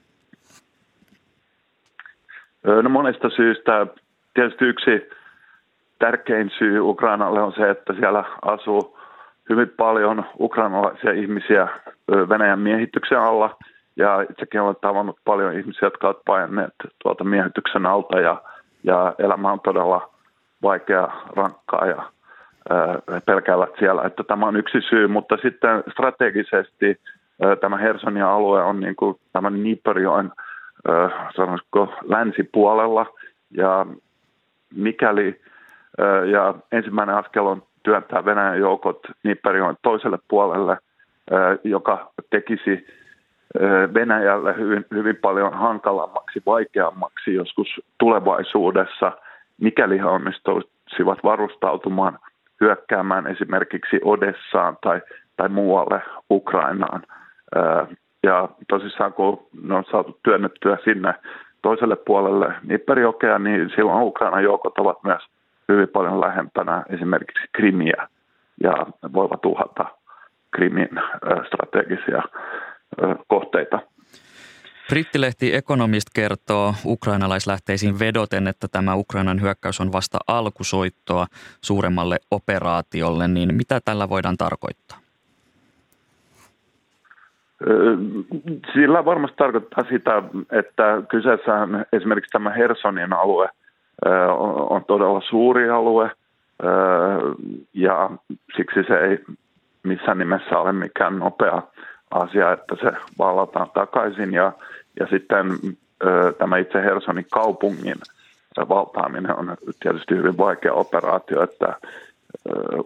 [2.83, 3.87] No monesta syystä.
[4.35, 5.09] Tietysti yksi
[5.99, 8.99] tärkein syy Ukrainalle on se, että siellä asuu
[9.51, 11.69] hyvin paljon ukrainalaisia ihmisiä
[12.29, 13.57] Venäjän miehityksen alla–
[14.01, 18.43] ja itsekin olen tavannut paljon ihmisiä, jotka ovat paineet tuolta miehityksen alta ja,
[18.85, 20.11] ja elämä on todella
[20.63, 22.03] vaikea, rankkaa ja
[23.15, 27.01] he pelkäävät siellä, että tämä on yksi syy, mutta sitten strategisesti
[27.61, 30.31] tämä Hersonin alue on niin kuin tämän Niperjoen
[32.09, 33.07] länsipuolella.
[33.51, 33.87] Ja
[34.75, 35.41] mikäli
[36.31, 40.79] ja ensimmäinen askel on työntää Venäjän joukot Niperjoen toiselle puolelle,
[41.65, 42.87] joka tekisi
[43.95, 49.13] Venäjälle hyvin, hyvin paljon hankalammaksi, vaikeammaksi joskus tulevaisuudessa,
[49.61, 52.19] mikäli he onnistuisivat varustautumaan
[52.61, 55.01] hyökkäämään esimerkiksi Odessaan tai,
[55.37, 57.03] tai muualle Ukrainaan.
[58.23, 61.15] Ja tosissaan kun ne on saatu työnnettyä sinne
[61.63, 65.23] toiselle puolelle Niperiokea, niin silloin Ukrainan joukot ovat myös
[65.69, 68.09] hyvin paljon lähempänä esimerkiksi Krimiä
[68.63, 69.85] ja voivat uhata
[70.51, 70.89] Krimin
[71.47, 72.23] strategisia
[73.29, 73.79] kohteita.
[74.89, 81.27] Brittilehti Economist kertoo ukrainalaislähteisiin vedoten, että tämä Ukrainan hyökkäys on vasta alkusoittoa
[81.61, 84.99] suuremmalle operaatiolle, niin mitä tällä voidaan tarkoittaa?
[88.75, 90.23] Sillä varmasti tarkoittaa sitä,
[90.53, 93.49] että kyseessä on esimerkiksi tämä Hersonin alue
[94.71, 96.11] on todella suuri alue
[97.75, 98.11] ja
[98.57, 99.19] siksi se ei
[99.83, 101.63] missään nimessä ole mikään nopea
[102.11, 104.53] asia, että se vallataan takaisin ja,
[105.01, 105.47] ja sitten
[106.39, 107.97] tämä itse Hersonin kaupungin
[108.69, 111.75] valtaaminen on tietysti hyvin vaikea operaatio, että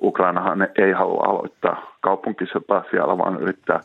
[0.02, 3.80] Ukrainahan ei halua aloittaa kaupunkisotaa siellä, vaan yrittää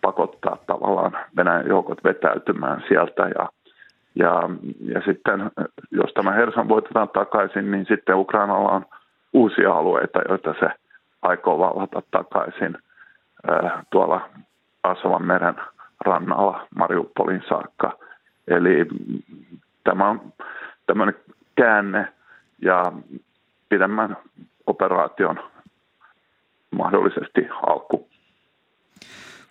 [0.00, 3.48] pakottaa tavallaan Venäjän joukot vetäytymään sieltä ja,
[4.14, 5.50] ja, ja sitten
[5.90, 8.84] jos tämä Herson voitetaan takaisin, niin sitten Ukrainalla on
[9.32, 10.68] uusia alueita, joita se
[11.22, 12.78] aikoo vallata takaisin
[13.90, 14.28] tuolla
[14.84, 15.54] Asovan meren
[16.00, 17.98] rannalla Mariupolin saakka.
[18.48, 18.86] Eli
[19.84, 20.32] tämä on
[20.86, 21.14] tämmöinen
[21.56, 22.12] käänne
[22.62, 22.92] ja
[23.68, 24.16] pidemmän
[24.66, 25.40] operaation
[26.70, 28.08] mahdollisesti alku.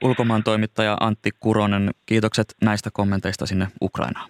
[0.04, 4.30] Ulkomaan toimittaja Antti Kuronen, kiitokset näistä kommenteista sinne Ukrainaan.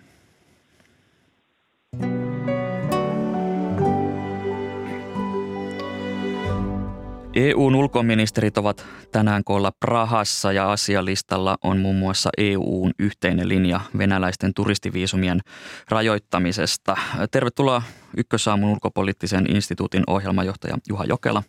[7.34, 14.54] EUn ulkoministerit ovat tänään koolla Prahassa ja asialistalla on muun muassa EUn yhteinen linja venäläisten
[14.54, 15.40] turistiviisumien
[15.90, 16.98] rajoittamisesta.
[17.32, 17.82] Tervetuloa
[18.18, 21.44] Ykkösaamun ulkopoliittisen instituutin ohjelmajohtaja Juha Jokela.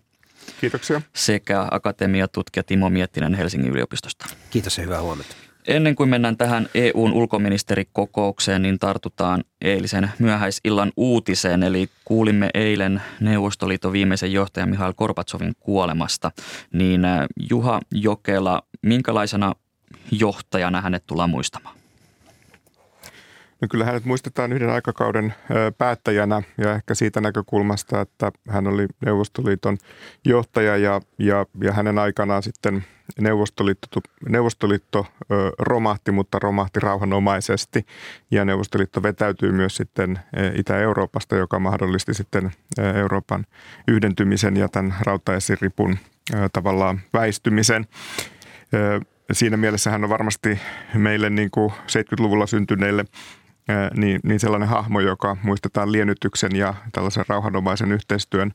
[0.60, 1.02] Kiitoksia.
[1.12, 4.26] Sekä akatemiatutkija Timo Miettinen Helsingin yliopistosta.
[4.50, 5.36] Kiitos ja hyvää huomenta.
[5.68, 11.62] Ennen kuin mennään tähän EUn ulkoministerikokoukseen, niin tartutaan eilisen myöhäisillan uutiseen.
[11.62, 16.30] Eli kuulimme eilen Neuvostoliiton viimeisen johtajan Mihail Korbatsovin kuolemasta.
[16.72, 19.54] Niin äh, Juha Jokela, minkälaisena
[20.10, 21.83] johtajana hänet tullaan muistamaan?
[23.60, 25.34] No kyllä hänet muistetaan yhden aikakauden
[25.78, 29.78] päättäjänä ja ehkä siitä näkökulmasta, että hän oli Neuvostoliiton
[30.24, 32.84] johtaja ja, ja, ja hänen aikanaan sitten
[33.20, 35.06] Neuvostoliitto, Neuvostoliitto
[35.58, 37.86] romahti, mutta romahti rauhanomaisesti.
[38.30, 40.18] Ja Neuvostoliitto vetäytyi myös sitten
[40.54, 42.50] Itä-Euroopasta, joka mahdollisti sitten
[42.94, 43.46] Euroopan
[43.88, 45.98] yhdentymisen ja tämän rautaesiripun
[46.52, 47.86] tavallaan väistymisen.
[49.32, 50.60] Siinä mielessä hän on varmasti
[50.94, 53.04] meille niin kuin 70-luvulla syntyneille
[53.96, 58.52] niin, niin sellainen hahmo, joka muistetaan liennytyksen ja tällaisen rauhanomaisen yhteistyön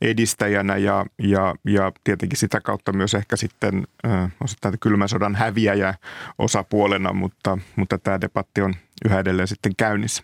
[0.00, 5.94] edistäjänä ja, ja, ja tietenkin sitä kautta myös ehkä sitten äh, osittain kylmän sodan häviäjä
[6.38, 10.22] osapuolena, mutta, mutta tämä debatti on yhä edelleen sitten käynnissä.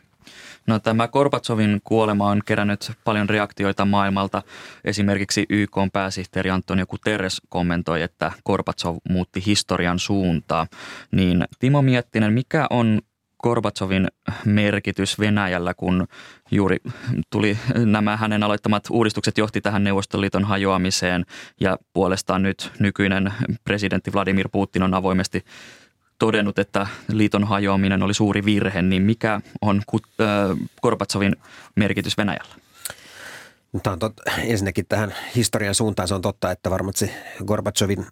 [0.66, 4.42] No tämä Korbatsovin kuolema on kerännyt paljon reaktioita maailmalta.
[4.84, 10.66] Esimerkiksi YK pääsihteeri Antonio Guterres kommentoi, että Korbatsov muutti historian suuntaa.
[11.10, 13.00] Niin Timo Miettinen, mikä on
[13.42, 14.08] Gorbatsovin
[14.44, 16.06] merkitys Venäjällä, kun
[16.50, 16.76] juuri
[17.30, 21.26] tuli nämä hänen aloittamat uudistukset johti tähän Neuvostoliiton hajoamiseen
[21.60, 23.32] ja puolestaan nyt nykyinen
[23.64, 25.44] presidentti Vladimir Putin on avoimesti
[26.18, 29.82] todennut, että liiton hajoaminen oli suuri virhe, niin mikä on
[30.82, 31.36] Gorbatsovin
[31.76, 32.67] merkitys Venäjällä?
[33.82, 37.10] Tämä on tot, ensinnäkin tähän historian suuntaan se on totta, että varmasti
[37.44, 38.06] Gorbachevin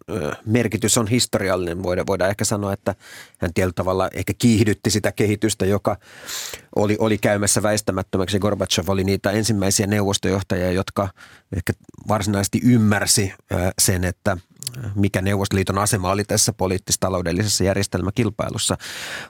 [0.45, 1.83] merkitys on historiallinen.
[1.83, 2.95] Voidaan, voidaan ehkä sanoa, että
[3.37, 5.97] hän tietyllä tavalla ehkä kiihdytti sitä kehitystä, joka
[6.75, 8.39] oli, oli käymässä väistämättömäksi.
[8.39, 11.09] Gorbachev oli niitä ensimmäisiä neuvostojohtajia, jotka
[11.55, 11.73] ehkä
[12.07, 13.33] varsinaisesti ymmärsi
[13.79, 14.37] sen, että
[14.95, 18.77] mikä Neuvostoliiton asema oli tässä poliittis-taloudellisessa järjestelmäkilpailussa.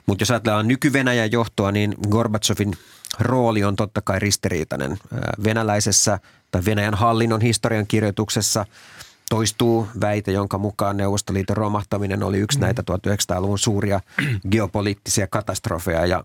[0.06, 2.74] Mutta jos ajatellaan nyky-Venäjän johtoa, niin Gorbachevin
[3.20, 4.98] rooli on totta kai ristiriitainen.
[5.44, 6.18] Venäläisessä
[6.50, 8.64] tai Venäjän hallinnon historian kirjoituksessa
[9.30, 12.62] toistuu väite, jonka mukaan Neuvostoliiton romahtaminen oli yksi mm.
[12.62, 14.00] näitä 1900-luvun suuria
[14.50, 16.24] geopoliittisia katastrofeja ja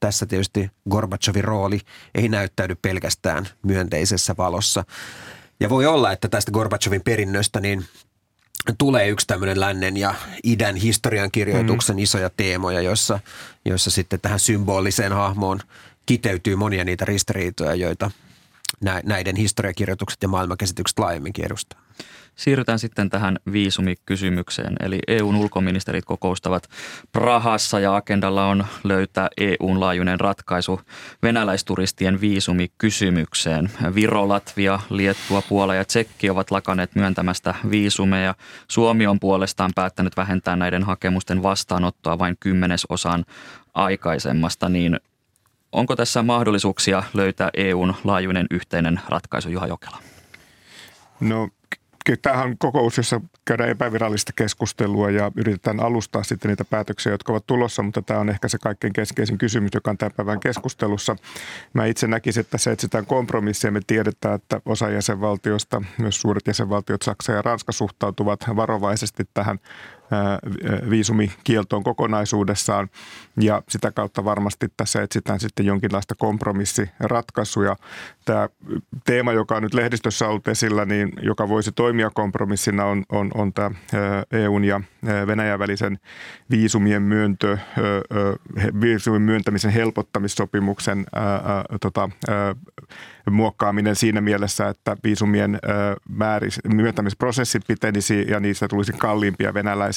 [0.00, 1.80] tässä tietysti Gorbachevin rooli
[2.14, 4.84] ei näyttäydy pelkästään myönteisessä valossa.
[5.60, 7.84] Ja voi olla, että tästä Gorbachevin perinnöstä niin
[8.78, 12.02] tulee yksi tämmöinen lännen ja idän historian kirjoituksen mm.
[12.02, 13.20] isoja teemoja, joissa,
[13.64, 15.60] joissa sitten tähän symboliseen hahmoon
[16.06, 18.10] kiteytyy monia niitä ristiriitoja, joita
[19.04, 21.83] näiden historiakirjoitukset ja maailmankäsitykset laajemminkin edustaa.
[22.36, 24.76] Siirrytään sitten tähän viisumikysymykseen.
[24.80, 26.68] Eli EUn ulkoministerit kokoustavat
[27.12, 30.80] Prahassa ja agendalla on löytää EUn laajuinen ratkaisu
[31.22, 33.70] venäläisturistien viisumikysymykseen.
[33.94, 38.34] Viro, Latvia, Liettua, Puola ja Tsekki ovat lakaneet myöntämästä viisumeja.
[38.68, 43.24] Suomi on puolestaan päättänyt vähentää näiden hakemusten vastaanottoa vain kymmenesosan
[43.74, 45.00] aikaisemmasta, niin
[45.72, 49.98] onko tässä mahdollisuuksia löytää EUn laajuinen yhteinen ratkaisu, Juha Jokela?
[51.20, 51.48] No
[52.22, 57.46] tämähän on kokous, jossa käydään epävirallista keskustelua ja yritetään alustaa sitten niitä päätöksiä, jotka ovat
[57.46, 61.16] tulossa, mutta tämä on ehkä se kaikkein keskeisin kysymys, joka on tämän päivän keskustelussa.
[61.72, 63.70] Mä itse näkisin, että se etsitään kompromissia.
[63.70, 69.58] Me tiedetään, että osa jäsenvaltioista, myös suuret jäsenvaltiot, Saksa ja Ranska suhtautuvat varovaisesti tähän
[70.90, 72.90] viisumikieltoon kokonaisuudessaan
[73.40, 77.76] ja sitä kautta varmasti tässä etsitään sitten jonkinlaista kompromissiratkaisuja.
[78.24, 78.48] Tämä
[79.04, 83.52] teema, joka on nyt lehdistössä ollut esillä, niin joka voisi toimia kompromissina on, on, on
[83.52, 83.70] tämä
[84.32, 84.80] EUn ja
[85.26, 85.98] Venäjän välisen
[86.50, 87.58] viisumien myöntö,
[88.80, 91.24] viisumin myöntämisen helpottamissopimuksen ää,
[91.80, 92.54] tota, ää,
[93.30, 95.58] muokkaaminen siinä mielessä, että viisumien
[96.08, 99.93] määris, myöntämisprosessit pitenisi ja niistä tulisi kalliimpia venäläisille.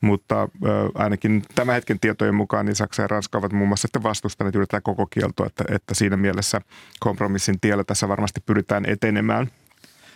[0.00, 0.48] Mutta
[0.94, 5.06] ainakin tämän hetken tietojen mukaan niin Saksa ja Ranska ovat muun muassa vastustaneet tätä koko
[5.06, 6.60] kieltoa, että, että siinä mielessä
[7.00, 9.50] kompromissin tiellä tässä varmasti pyritään etenemään.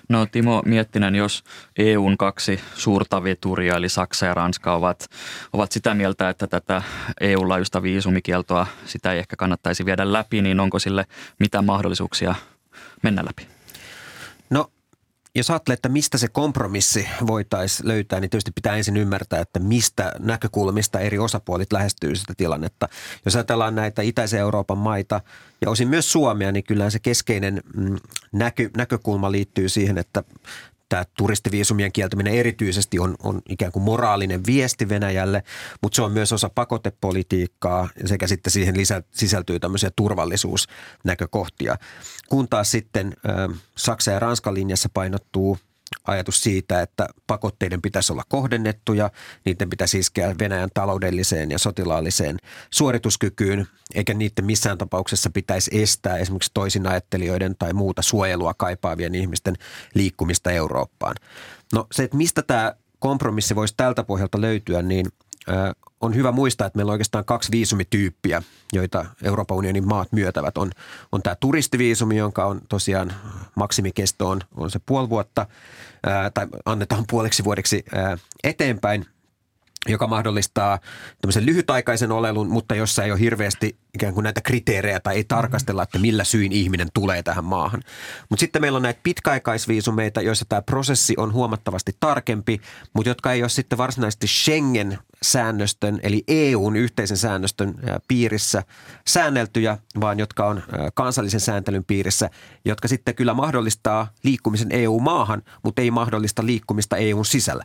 [0.09, 1.45] No Timo Miettinen, jos
[1.79, 5.07] EUn kaksi suurta veturia, eli Saksa ja Ranska, ovat,
[5.53, 6.83] ovat sitä mieltä, että tätä
[7.21, 11.07] EU-laajuista viisumikieltoa, sitä ei ehkä kannattaisi viedä läpi, niin onko sille
[11.39, 12.35] mitään mahdollisuuksia
[13.03, 13.60] mennä läpi?
[15.35, 20.13] Jos ajattelee, että mistä se kompromissi voitaisiin löytää, niin tietysti pitää ensin ymmärtää, että mistä
[20.19, 22.89] näkökulmista eri osapuolit lähestyy sitä tilannetta.
[23.25, 25.21] Jos ajatellaan näitä itäisen Euroopan maita
[25.61, 27.97] ja osin myös Suomea, niin kyllähän se keskeinen mm,
[28.33, 30.25] näky, näkökulma liittyy siihen, että
[30.91, 35.43] tämä turistiviisumien kieltäminen erityisesti on, on ikään kuin moraalinen viesti Venäjälle,
[35.83, 41.77] mutta se on myös osa pakotepolitiikkaa sekä sitten siihen lisä, sisältyy tämmöisiä turvallisuusnäkökohtia.
[42.29, 45.59] Kun taas sitten ö, Saksa ja Ranska linjassa painottuu
[46.05, 49.11] ajatus siitä, että pakotteiden pitäisi olla kohdennettuja,
[49.45, 52.37] niiden pitäisi iskeä Venäjän taloudelliseen ja sotilaalliseen
[52.71, 59.57] suorituskykyyn, eikä niiden missään tapauksessa pitäisi estää esimerkiksi toisin ajattelijoiden tai muuta suojelua kaipaavien ihmisten
[59.95, 61.17] liikkumista Eurooppaan.
[61.73, 65.07] No se, että mistä tämä kompromissi voisi tältä pohjalta löytyä, niin
[66.01, 70.59] on hyvä muistaa, että meillä on oikeastaan kaksi viisumityyppiä, joita Euroopan unionin maat myötävät.
[70.59, 70.71] On,
[71.13, 73.13] on tämä turistiviisumi, jonka on tosiaan
[73.55, 75.47] maksimikesto on, on se puoli vuotta,
[76.07, 79.07] ää, tai annetaan puoleksi vuodeksi ää, eteenpäin–
[79.89, 80.79] joka mahdollistaa
[81.21, 85.83] tämmöisen lyhytaikaisen olelun, mutta jossa ei ole hirveästi ikään kuin näitä kriteerejä tai ei tarkastella,
[85.83, 87.83] että millä syyn ihminen tulee tähän maahan.
[88.29, 92.61] Mutta sitten meillä on näitä pitkäaikaisviisumeita, joissa tämä prosessi on huomattavasti tarkempi,
[92.93, 97.75] mutta jotka ei ole sitten varsinaisesti Schengen-säännöstön eli EUn yhteisen säännöstön
[98.09, 98.63] piirissä
[99.07, 100.63] säänneltyjä, vaan jotka on
[100.95, 102.31] kansallisen sääntelyn piirissä,
[102.65, 107.65] jotka sitten kyllä mahdollistaa liikkumisen EU-maahan, mutta ei mahdollista liikkumista EUn sisällä.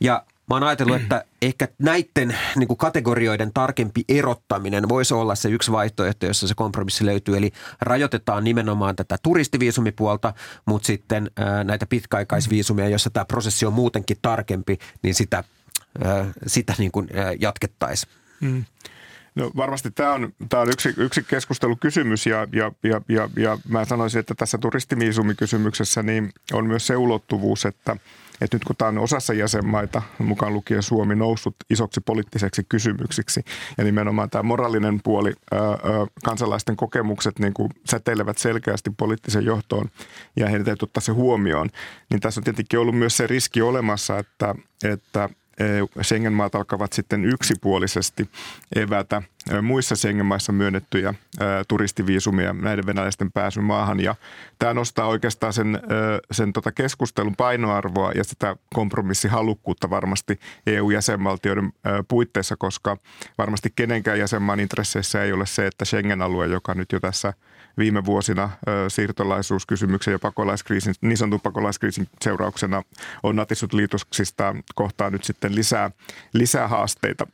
[0.00, 5.48] Ja Mä oon ajatellut, että ehkä näiden niin kuin kategorioiden tarkempi erottaminen voisi olla se
[5.48, 7.36] yksi vaihtoehto, jossa se kompromissi löytyy.
[7.36, 10.34] Eli rajoitetaan nimenomaan tätä turistiviisumipuolta,
[10.66, 15.44] mutta sitten ää, näitä pitkäaikaisviisumia, jossa tämä prosessi on muutenkin tarkempi, niin sitä,
[16.04, 18.12] ää, sitä niin kuin, ää, jatkettaisiin.
[18.40, 18.64] Mm.
[19.36, 23.84] No varmasti tämä on, tämä on yksi, yksi keskustelukysymys ja, ja, ja, ja, ja mä
[23.84, 27.96] sanoisin, että tässä turistiviisumikysymyksessä niin on myös se ulottuvuus, että–
[28.40, 33.44] että nyt kun tämä on osassa jäsenmaita, mukaan lukien Suomi, noussut isoksi poliittiseksi kysymyksiksi
[33.78, 35.60] ja nimenomaan tämä moraalinen puoli, ää,
[36.24, 39.90] kansalaisten kokemukset niin kuin säteilevät selkeästi poliittisen johtoon
[40.36, 41.70] ja heidän täytyy ottaa se huomioon,
[42.10, 45.28] niin tässä on tietenkin ollut myös se riski olemassa, että, että
[46.02, 48.30] Schengen-maat alkavat sitten yksipuolisesti
[48.76, 49.22] evätä
[49.62, 51.14] muissa Schengen-maissa myönnettyjä
[51.68, 54.00] turistiviisumia näiden venäläisten pääsyn maahan.
[54.00, 54.14] Ja
[54.58, 55.80] tämä nostaa oikeastaan sen,
[56.30, 61.72] sen tota keskustelun painoarvoa ja sitä kompromissihalukkuutta varmasti EU-jäsenvaltioiden
[62.08, 62.96] puitteissa, koska
[63.38, 67.32] varmasti kenenkään jäsenmaan intresseissä ei ole se, että Schengen-alue, joka nyt jo tässä–
[67.78, 68.50] viime vuosina
[68.88, 72.82] siirtolaisuuskysymyksen ja pakolaiskriisin, niin sanotun pakolaiskriisin seurauksena
[73.22, 75.90] on natissut liitoksista kohtaa nyt sitten lisää,
[76.32, 77.26] lisää haasteita.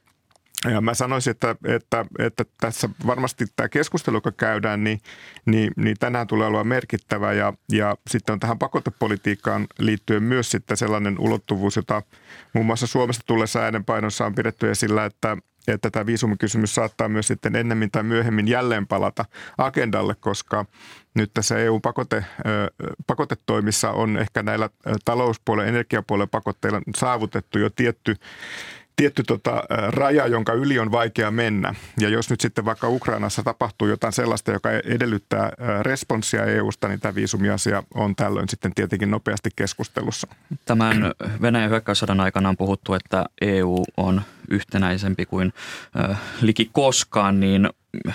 [0.70, 5.00] Ja mä sanoisin, että, että, että tässä varmasti tämä keskustelu, joka käydään, niin,
[5.46, 7.32] niin, niin tänään tulee olemaan merkittävä.
[7.32, 12.02] Ja, ja sitten on tähän pakotepolitiikkaan liittyen myös sitten sellainen ulottuvuus, jota
[12.52, 15.36] muun muassa Suomesta tullessa äänenpainossa on pidetty esillä, että,
[15.68, 19.24] että tämä viisumikysymys saattaa myös sitten ennemmin tai myöhemmin jälleen palata
[19.58, 20.64] agendalle, koska
[21.14, 22.24] nyt tässä EU-pakote,
[23.06, 24.70] pakotetoimissa on ehkä näillä
[25.04, 28.16] talouspuolen, energiapuolen pakotteilla saavutettu jo tietty
[28.96, 31.74] tietty tota, raja, jonka yli on vaikea mennä.
[32.00, 37.14] Ja jos nyt sitten vaikka Ukrainassa tapahtuu jotain sellaista, joka edellyttää responssia EUsta, niin tämä
[37.14, 40.26] viisumiasia on tällöin sitten tietenkin nopeasti keskustelussa.
[40.64, 41.12] Tämän
[41.42, 45.52] Venäjän hyökkäyssodan aikana on puhuttu, että EU on yhtenäisempi kuin
[46.10, 47.68] äh, liki koskaan, niin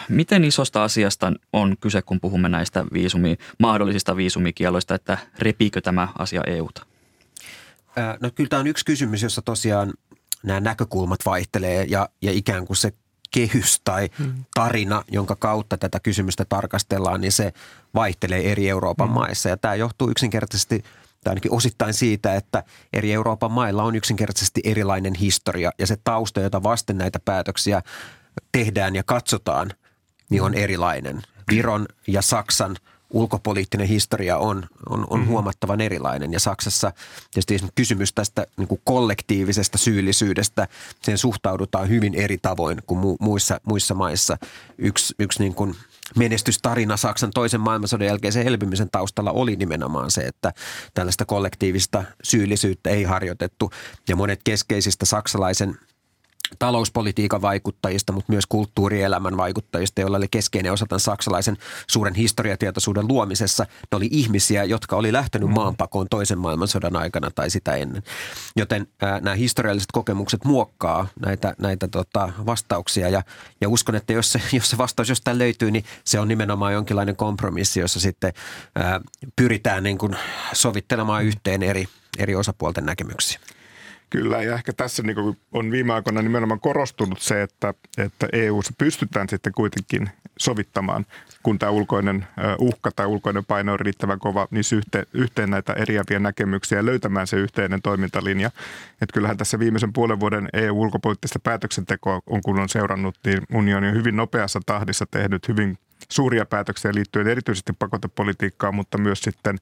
[0.10, 6.42] miten isosta asiasta on kyse, kun puhumme näistä viisumi, mahdollisista viisumikieloista, että repiikö tämä asia
[6.48, 6.86] EUta?
[8.22, 9.94] No kyllä tämä on yksi kysymys, jossa tosiaan
[10.48, 12.94] nämä näkökulmat vaihtelee ja, ja ikään kuin se
[13.32, 14.46] kehys tai hmm.
[14.54, 17.54] tarina, jonka kautta tätä kysymystä tarkastellaan, niin se
[17.96, 19.16] vaihtelee eri Euroopan hmm.
[19.16, 19.50] maissa.
[19.50, 20.84] Ja tämä johtuu yksinkertaisesti
[21.24, 26.42] tai ainakin osittain siitä, että eri Euroopan mailla on yksinkertaisesti erilainen historia ja se tausta,
[26.42, 27.82] jota vasten näitä päätöksiä
[28.52, 29.72] tehdään ja katsotaan,
[30.30, 31.22] niin on erilainen.
[31.52, 32.78] Viron ja Saksan–
[33.14, 35.32] ulkopoliittinen historia on, on, on mm-hmm.
[35.32, 36.34] huomattavan erilainen.
[36.34, 36.92] Ja Saksassa
[37.32, 40.68] tietysti kysymys tästä niin kuin kollektiivisesta syyllisyydestä,
[41.02, 44.38] sen suhtaudutaan hyvin eri tavoin kuin mu, muissa, muissa maissa.
[44.78, 45.76] Yksi, yksi niin kuin
[46.16, 50.54] menestystarina Saksan toisen maailmansodan jälkeisen elpymisen taustalla oli nimenomaan se, että
[50.94, 53.72] tällaista kollektiivista syyllisyyttä ei harjoitettu.
[54.10, 55.78] Ja monet keskeisistä saksalaisen–
[56.60, 63.64] talouspolitiikan vaikuttajista, mutta myös kulttuurielämän vaikuttajista, joilla oli keskeinen osa tämän saksalaisen suuren historiatietoisuuden luomisessa.
[63.64, 65.56] Ne oli ihmisiä, jotka oli lähtenyt mm.
[65.56, 68.04] maanpakoon toisen maailmansodan aikana tai sitä ennen.
[68.56, 73.24] Joten ää, nämä historialliset kokemukset muokkaa näitä, näitä tota, vastauksia ja,
[73.62, 77.16] ja uskon, että jos se, jos se vastaus jostain löytyy, niin se on nimenomaan jonkinlainen
[77.16, 78.34] kompromissi, jossa sitten
[78.76, 79.02] ää,
[79.36, 80.16] pyritään niin kuin
[80.54, 81.88] sovittelemaan yhteen eri,
[82.18, 83.40] eri osapuolten näkemyksiä.
[84.10, 89.30] Kyllä, ja ehkä tässä niin on viime aikoina nimenomaan korostunut se, että, että EU-ssa pystytään
[89.30, 91.06] sitten kuitenkin sovittamaan,
[91.44, 92.28] kun tämä ulkoinen
[92.60, 97.28] uhka tai ulkoinen paino on riittävän kova, niin yhteen, yhteen näitä eriäviä näkemyksiä ja löytämään
[97.28, 98.48] se yhteinen toimintalinja.
[99.02, 103.96] Että kyllähän tässä viimeisen puolen vuoden EU-ulkopoliittista päätöksentekoa on kun on seurannut, niin unioni on
[103.96, 105.78] hyvin nopeassa tahdissa tehnyt hyvin
[106.10, 109.58] suuria päätöksiä liittyen erityisesti pakotepolitiikkaan, mutta myös sitten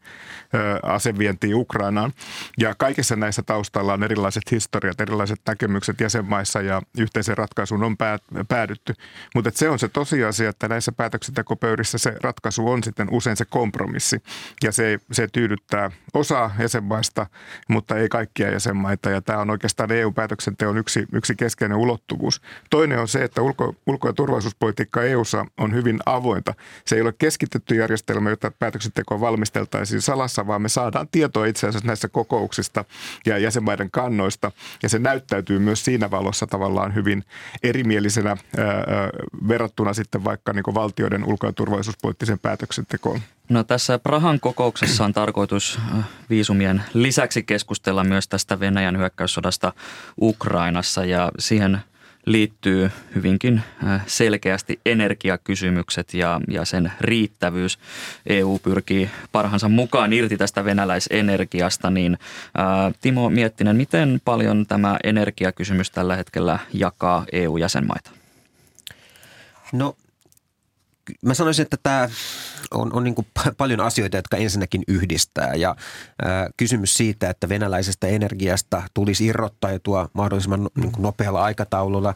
[0.84, 2.14] asevientiin Ukrainaan.
[2.58, 7.96] Ja kaikissa näissä taustalla on erilaiset historiat, erilaiset näkemykset jäsenmaissa ja yhteisen ratkaisuun on
[8.48, 8.94] päädytty.
[9.36, 14.24] Mutta se on se tosiasia, että näissä päätöksentekopöydissä se ratkaisu on sitten usein se kompromissi.
[14.64, 17.28] Ja se, se tyydyttää osaa jäsenmaista,
[17.70, 19.10] mutta ei kaikkia jäsenmaita.
[19.10, 22.42] Ja tämä on oikeastaan EU-päätöksenteon yksi, yksi keskeinen ulottuvuus.
[22.70, 26.54] Toinen on se, että ulko, ulko- ja turvallisuuspolitiikka EUssa on hyvin avoin avointa.
[26.86, 31.88] Se ei ole keskitetty järjestelmä, jota päätöksentekoa valmisteltaisiin salassa, vaan me saadaan tietoa itse asiassa
[31.88, 32.86] näissä kokouksista
[33.26, 34.52] ja jäsenmaiden kannoista.
[34.84, 37.24] Ja se näyttäytyy myös siinä valossa tavallaan hyvin
[37.64, 38.38] erimielisenä ää,
[39.48, 43.20] verrattuna sitten vaikka niin valtioiden ulko- ja turvallisuuspoliittiseen päätöksentekoon.
[43.50, 45.80] No tässä Prahan kokouksessa on tarkoitus
[46.30, 49.74] viisumien lisäksi keskustella myös tästä Venäjän hyökkäyssodasta
[50.22, 51.80] Ukrainassa ja siihen–
[52.26, 57.80] liittyy hyvinkin äh, selkeästi energiakysymykset ja, ja sen riittävyys.
[58.28, 62.18] EU pyrkii parhaansa mukaan irti tästä venäläisenergiasta, niin
[62.58, 68.12] ää, äh, Timo Miettinen, miten paljon tämä energiakysymys tällä hetkellä jakaa EU-jäsenmaita?
[69.72, 69.96] No
[71.26, 72.10] mä sanoisin, että tämä
[72.72, 73.16] on, on niin
[73.58, 75.54] paljon asioita, jotka ensinnäkin yhdistää.
[75.54, 75.76] Ja
[76.22, 82.16] ää, kysymys siitä, että venäläisestä energiasta tulisi irrottautua mahdollisimman niin nopealla aikataululla,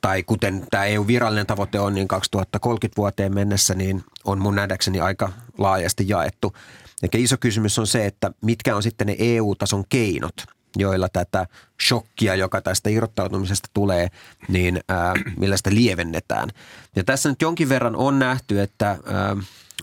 [0.00, 5.32] tai kuten tämä EU-virallinen tavoite on, niin 2030 vuoteen mennessä, niin on mun nähdäkseni aika
[5.58, 6.56] laajasti jaettu.
[7.02, 10.34] Eli iso kysymys on se, että mitkä on sitten ne EU-tason keinot–
[10.76, 11.46] joilla tätä
[11.86, 14.08] shokkia, joka tästä irrottautumisesta tulee,
[14.48, 16.48] niin ää, millä sitä lievennetään.
[16.96, 19.36] Ja tässä nyt jonkin verran on nähty, että ää,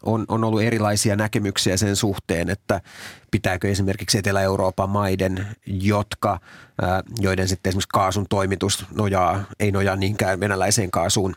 [0.04, 2.82] on, on ollut erilaisia näkemyksiä sen suhteen, että
[3.32, 6.39] pitääkö esimerkiksi Etelä-Euroopan maiden, jotka,
[6.82, 11.36] ää, joiden sitten esimerkiksi kaasun toimitus nojaa, ei nojaa niinkään venäläiseen kaasuun,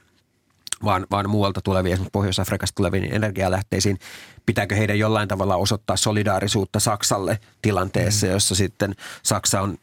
[0.84, 3.98] vaan, vaan muualta tuleviin, esimerkiksi Pohjois-Afrikasta tuleviin energialähteisiin,
[4.46, 8.32] pitääkö heidän jollain tavalla osoittaa solidaarisuutta Saksalle tilanteessa, mm.
[8.32, 9.78] jossa sitten Saksa on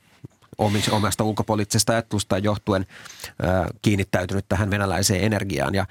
[0.92, 2.86] omasta ulkopoliittisesta ajattelusta johtuen
[3.82, 5.76] kiinnittäytynyt tähän venäläiseen energiaan.
[5.76, 5.86] Ja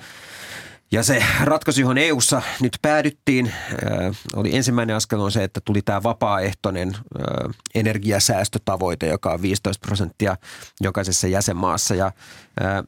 [0.92, 5.82] ja se ratkaisu, johon EU-ssa nyt päädyttiin, äh, oli ensimmäinen askel on se, että tuli
[5.82, 10.36] tämä vapaaehtoinen äh, energiasäästötavoite, joka on 15 prosenttia
[10.80, 11.94] jokaisessa jäsenmaassa.
[11.94, 12.12] Ja äh,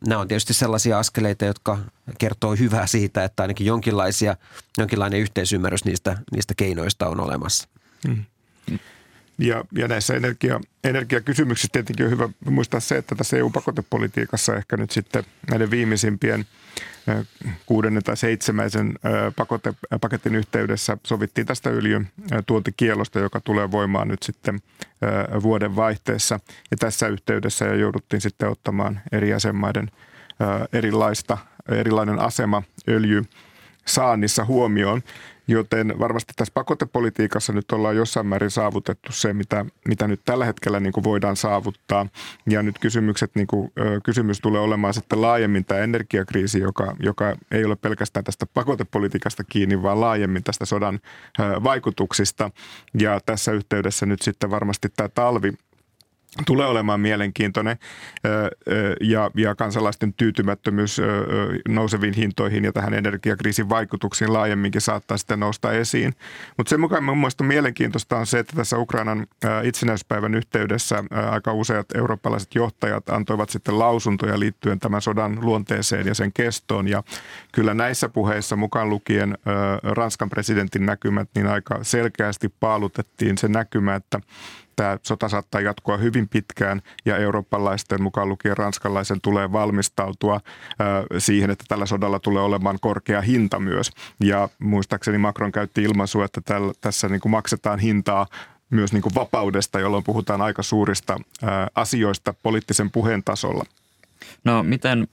[0.07, 1.79] nämä on tietysti sellaisia askeleita, jotka
[2.19, 4.37] kertoo hyvää siitä, että ainakin jonkinlaisia,
[4.79, 7.69] jonkinlainen yhteisymmärrys niistä, niistä keinoista on olemassa.
[8.09, 8.25] Hmm.
[9.43, 14.91] Ja, ja näissä energia, energiakysymyksissä tietenkin on hyvä muistaa se, että tässä EU-pakotepolitiikassa ehkä nyt
[14.91, 16.47] sitten näiden viimeisimpien
[17.67, 18.99] kuudennen tai seitsemäisen
[19.37, 22.09] pakotepaketin yhteydessä sovittiin tästä öljyn
[22.47, 24.61] tuontikielosta, joka tulee voimaan nyt sitten
[25.43, 26.41] vuoden vaihteessa.
[26.71, 29.91] Ja tässä yhteydessä jo jouduttiin sitten ottamaan eri jäsenmaiden
[30.73, 31.39] erilaista,
[31.69, 33.25] erilainen asema öljy
[33.87, 35.03] saannissa huomioon.
[35.49, 40.81] Joten varmasti tässä pakotepolitiikassa nyt ollaan jossain määrin saavutettu se, mitä, mitä nyt tällä hetkellä
[40.81, 42.07] niin kuin voidaan saavuttaa.
[42.51, 43.73] Ja nyt kysymykset, niin kuin,
[44.05, 49.83] kysymys tulee olemaan sitten laajemmin tämä energiakriisi, joka, joka ei ole pelkästään tästä pakotepolitiikasta kiinni,
[49.83, 51.01] vaan laajemmin tästä sodan
[51.39, 52.51] vaikutuksista.
[53.01, 55.53] Ja tässä yhteydessä nyt sitten varmasti tämä talvi
[56.47, 57.77] tulee olemaan mielenkiintoinen
[59.01, 61.01] ja, ja kansalaisten tyytymättömyys
[61.69, 66.15] nouseviin hintoihin ja tähän energiakriisin vaikutuksiin laajemminkin saattaa sitten nousta esiin.
[66.57, 69.27] Mutta sen mukaan mun mielestä mielenkiintoista on se, että tässä Ukrainan
[69.63, 76.33] itsenäispäivän yhteydessä aika useat eurooppalaiset johtajat antoivat sitten lausuntoja liittyen tämän sodan luonteeseen ja sen
[76.33, 76.89] kestoon.
[76.89, 77.03] Ja
[77.53, 79.39] kyllä näissä puheissa mukaan lukien
[79.83, 84.21] Ranskan presidentin näkymät, niin aika selkeästi paalutettiin se näkymä, että
[84.77, 90.41] tämä sota saattaa jatkua hyvin pitkään ja eurooppalaisten mukaan lukien ranskalaisen tulee valmistautua
[91.19, 93.91] siihen, että tällä sodalla tulee olemaan korkea hinta myös.
[94.21, 96.41] Ja muistaakseni Macron käytti ilmaisua, että
[96.81, 98.27] tässä niin kuin maksetaan hintaa
[98.71, 101.19] myös niin kuin vapaudesta, jolloin puhutaan aika suurista
[101.75, 103.65] asioista poliittisen puheen tasolla.
[104.45, 105.09] No miten,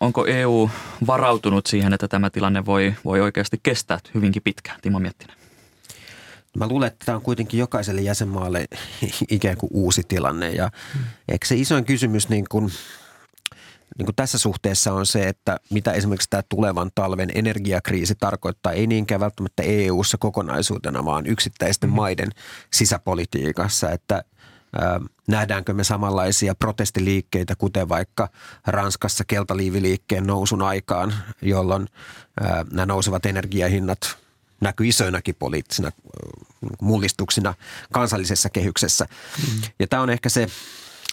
[0.00, 0.70] onko EU
[1.06, 4.80] varautunut siihen, että tämä tilanne voi, voi oikeasti kestää hyvinkin pitkään?
[4.82, 5.36] Timo Miettinen.
[6.58, 8.66] Mä luulen, että tämä on kuitenkin jokaiselle jäsenmaalle
[9.28, 11.04] ikään kuin uusi tilanne ja hmm.
[11.28, 12.72] eikö se isoin kysymys niin kuin,
[13.98, 18.86] niin kuin tässä suhteessa on se, että mitä esimerkiksi tämä tulevan talven energiakriisi tarkoittaa, ei
[18.86, 21.96] niinkään välttämättä EU-ssa kokonaisuutena, vaan yksittäisten hmm.
[21.96, 22.30] maiden
[22.72, 24.24] sisäpolitiikassa, että
[25.28, 28.28] nähdäänkö me samanlaisia protestiliikkeitä, kuten vaikka
[28.66, 31.88] Ranskassa keltaliiviliikkeen nousun aikaan, jolloin
[32.72, 34.23] nämä nousevat energiahinnat
[34.64, 35.90] näkyy isoinakin poliittisina
[36.80, 37.54] mullistuksina
[37.92, 39.04] kansallisessa kehyksessä.
[39.04, 39.62] Mm.
[39.78, 40.46] Ja tämä on ehkä se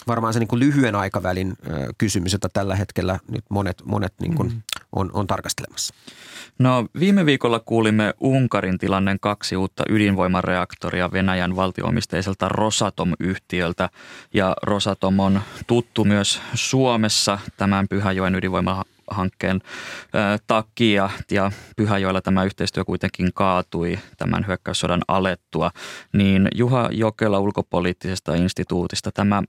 [0.06, 1.56] varmaan se niin kuin lyhyen aikavälin
[1.98, 4.62] kysymys, jota tällä hetkellä nyt monet, monet niin kuin mm.
[4.92, 5.94] on, on tarkastelemassa.
[6.58, 13.88] No viime viikolla kuulimme Unkarin tilannen kaksi uutta ydinvoimareaktoria Venäjän valtioomisteiselta Rosatom-yhtiöltä.
[14.34, 19.60] Ja Rosatom on tuttu myös Suomessa tämän Pyhäjoen ydinvoima hankkeen
[20.46, 21.10] takia.
[21.30, 25.70] Ja Pyhäjoella tämä yhteistyö kuitenkin kaatui tämän hyökkäyssodan alettua,
[26.12, 29.42] niin Juha Jokela ulkopoliittisesta instituutista tämä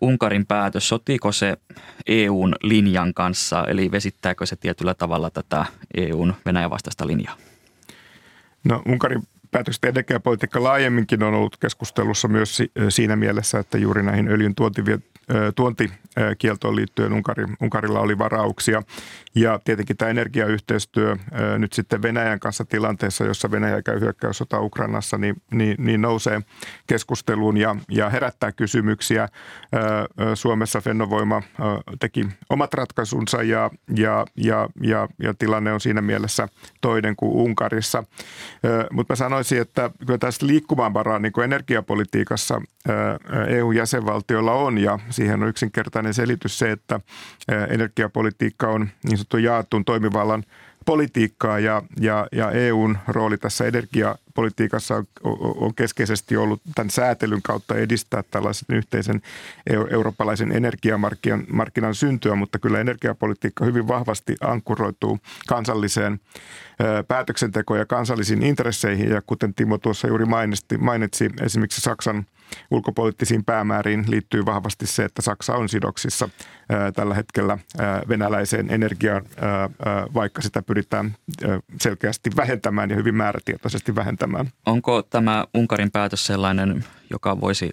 [0.00, 1.56] Unkarin päätös, sotiiko se
[2.06, 5.66] EUn linjan kanssa, eli vesittääkö se tietyllä tavalla tätä
[5.96, 7.36] EUn Venäjän vastaista linjaa?
[8.64, 14.54] No Unkarin päätösten energiapolitiikka laajemminkin on ollut keskustelussa myös siinä mielessä, että juuri näihin öljyn
[16.16, 18.82] tuontikieltoon liittyen Unkari, Unkarilla oli varauksia.
[19.34, 21.16] Ja tietenkin tämä energiayhteistyö
[21.58, 26.40] nyt sitten Venäjän kanssa tilanteessa, jossa Venäjä käy hyökkäyssota Ukrainassa, niin, niin, niin nousee
[26.86, 29.28] keskusteluun ja, ja herättää kysymyksiä.
[30.34, 31.42] Suomessa Fennovoima
[32.00, 36.48] teki omat ratkaisunsa ja, ja, ja, ja, ja tilanne on siinä mielessä
[36.80, 38.04] toinen kuin Unkarissa.
[38.92, 42.62] Mutta mä sanoisin, että kyllä tästä liikkumaanvaraa niin energiapolitiikassa
[43.48, 47.00] EU-jäsenvaltioilla on ja siihen on yksinkertainen selitys se, että
[47.68, 50.44] energiapolitiikka on niin sanottu jaettuun toimivallan
[50.86, 53.64] politiikkaa ja, ja, ja EUn rooli tässä
[54.36, 55.06] energiapolitiikassa on,
[55.56, 59.22] on keskeisesti ollut tämän säätelyn kautta edistää tällaisen yhteisen
[59.90, 66.20] eurooppalaisen energiamarkkinan syntyä, mutta kyllä energiapolitiikka hyvin vahvasti ankkuroituu kansalliseen
[67.08, 72.26] päätöksentekoon ja kansallisiin intresseihin ja kuten Timo tuossa juuri mainitsi, mainitsi esimerkiksi Saksan
[72.70, 76.28] ulkopoliittisiin päämääriin liittyy vahvasti se, että Saksa on sidoksissa
[76.94, 77.58] tällä hetkellä
[78.08, 79.22] venäläiseen energiaan,
[80.14, 81.14] vaikka sitä pyritään
[81.80, 84.25] selkeästi vähentämään ja hyvin määrätietoisesti vähentämään.
[84.66, 87.70] Onko tämä Unkarin päätös sellainen, joka voisi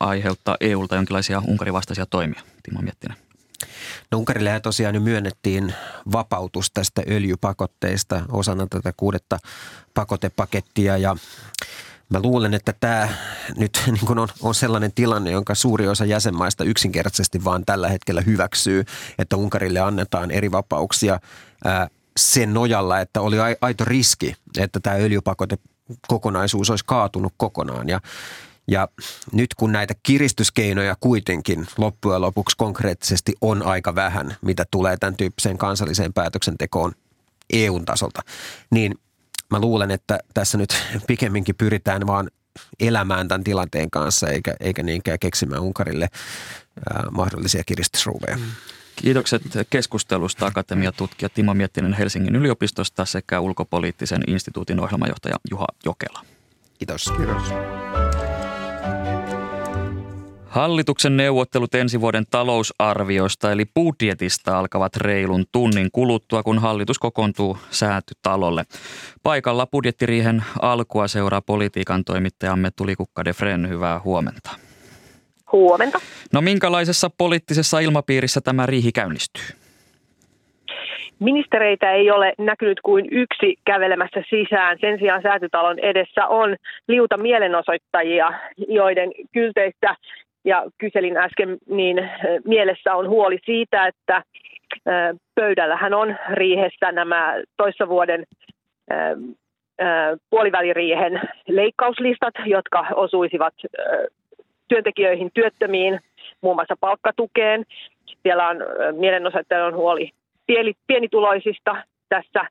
[0.00, 3.16] aiheuttaa EUlta jonkinlaisia Unkarin vastaisia toimia, Timo Miettinen?
[4.10, 5.74] No Unkarille tosiaan jo myönnettiin
[6.12, 9.38] vapautus tästä öljypakotteista osana tätä kuudetta
[9.94, 11.16] pakotepakettia ja
[12.10, 13.08] Mä luulen, että tämä
[13.56, 18.20] nyt niin kuin on, on sellainen tilanne, jonka suuri osa jäsenmaista yksinkertaisesti vaan tällä hetkellä
[18.20, 18.84] hyväksyy,
[19.18, 21.20] että Unkarille annetaan eri vapauksia
[21.64, 25.58] ää, sen nojalla, että oli aito riski, että tämä öljypakote
[26.08, 27.88] kokonaisuus olisi kaatunut kokonaan.
[27.88, 28.00] Ja,
[28.68, 28.88] ja
[29.32, 35.58] nyt kun näitä kiristyskeinoja kuitenkin loppujen lopuksi konkreettisesti on aika vähän, mitä tulee tämän tyyppiseen
[35.58, 36.92] kansalliseen päätöksentekoon
[37.52, 38.22] EUn tasolta,
[38.70, 38.94] niin–
[39.50, 40.76] mä luulen, että tässä nyt
[41.06, 42.30] pikemminkin pyritään vaan
[42.80, 46.08] elämään tämän tilanteen kanssa, eikä, eikä niinkään keksimään Unkarille
[46.90, 48.36] ää, mahdollisia kiristysruuveja.
[48.36, 48.42] Mm.
[49.02, 56.20] Kiitokset keskustelusta akatemiatutkija Timo Miettinen Helsingin yliopistosta sekä ulkopoliittisen instituutin ohjelmajohtaja Juha Jokela.
[56.78, 57.12] Kiitos.
[57.16, 57.42] Kiitos.
[60.46, 68.64] Hallituksen neuvottelut ensi vuoden talousarviosta eli budjetista alkavat reilun tunnin kuluttua, kun hallitus kokoontuu säätytalolle.
[69.22, 73.68] Paikalla budjettiriihen alkua seuraa politiikan toimittajamme Tuli Kukka de Fren.
[73.68, 74.67] Hyvää huomenta.
[75.52, 75.98] Huomenta.
[76.32, 79.44] No minkälaisessa poliittisessa ilmapiirissä tämä riihi käynnistyy?
[81.18, 84.78] Ministereitä ei ole näkynyt kuin yksi kävelemässä sisään.
[84.80, 86.56] Sen sijaan säätytalon edessä on
[86.88, 88.32] liuta mielenosoittajia,
[88.68, 89.96] joiden kylteistä
[90.44, 92.10] ja kyselin äsken, niin
[92.44, 94.22] mielessä on huoli siitä, että
[95.34, 98.24] pöydällähän on riihessä nämä toissa vuoden
[100.30, 103.54] puoliväliriihen leikkauslistat, jotka osuisivat
[104.68, 106.00] työntekijöihin, työttömiin,
[106.40, 107.64] muun muassa palkkatukeen.
[108.22, 108.56] Siellä on
[108.92, 110.10] mielenosoittajan huoli
[110.86, 111.76] pienituloisista
[112.08, 112.44] tässä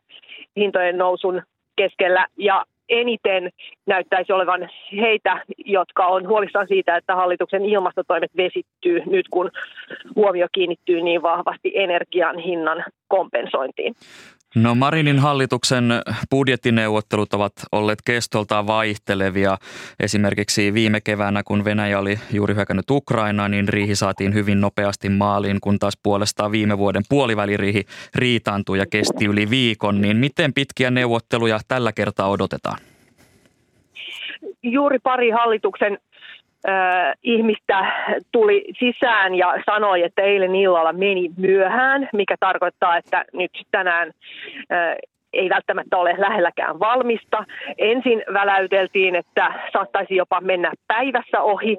[0.56, 1.42] hintojen nousun
[1.76, 3.50] keskellä ja eniten
[3.86, 4.70] näyttäisi olevan
[5.02, 9.52] heitä, jotka on huolissaan siitä, että hallituksen ilmastotoimet vesittyy nyt, kun
[10.16, 13.96] huomio kiinnittyy niin vahvasti energian hinnan kompensointiin.
[14.62, 15.84] No Marinin hallituksen
[16.30, 19.58] budjettineuvottelut ovat olleet kestoltaan vaihtelevia.
[20.00, 25.58] Esimerkiksi viime keväänä, kun Venäjä oli juuri hyökännyt Ukrainaan, niin riihi saatiin hyvin nopeasti maaliin,
[25.62, 27.86] kun taas puolestaan viime vuoden puoliväliriihi
[28.16, 30.02] riitaantui ja kesti yli viikon.
[30.02, 32.78] Niin miten pitkiä neuvotteluja tällä kertaa odotetaan?
[34.64, 35.98] Juuri pari hallituksen
[37.24, 37.86] ihmistä
[38.32, 44.12] tuli sisään ja sanoi, että eilen illalla meni myöhään, mikä tarkoittaa, että nyt tänään
[45.34, 47.44] ei välttämättä ole lähelläkään valmista.
[47.78, 51.78] Ensin väläyteltiin, että saattaisi jopa mennä päivässä ohi.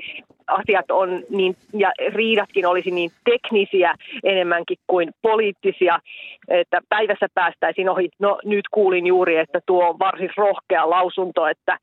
[0.49, 3.95] Asiat on niin, ja riidatkin olisi niin teknisiä
[4.25, 5.99] enemmänkin kuin poliittisia,
[6.49, 8.09] että päivässä päästäisiin ohi.
[8.19, 11.79] No nyt kuulin juuri, että tuo on varsin rohkea lausunto, että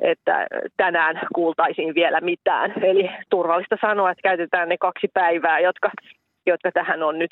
[0.00, 0.46] että
[0.76, 2.84] tänään kuultaisiin vielä mitään.
[2.84, 5.90] Eli turvallista sanoa, että käytetään ne kaksi päivää, jotka,
[6.46, 7.30] jotka tähän on nyt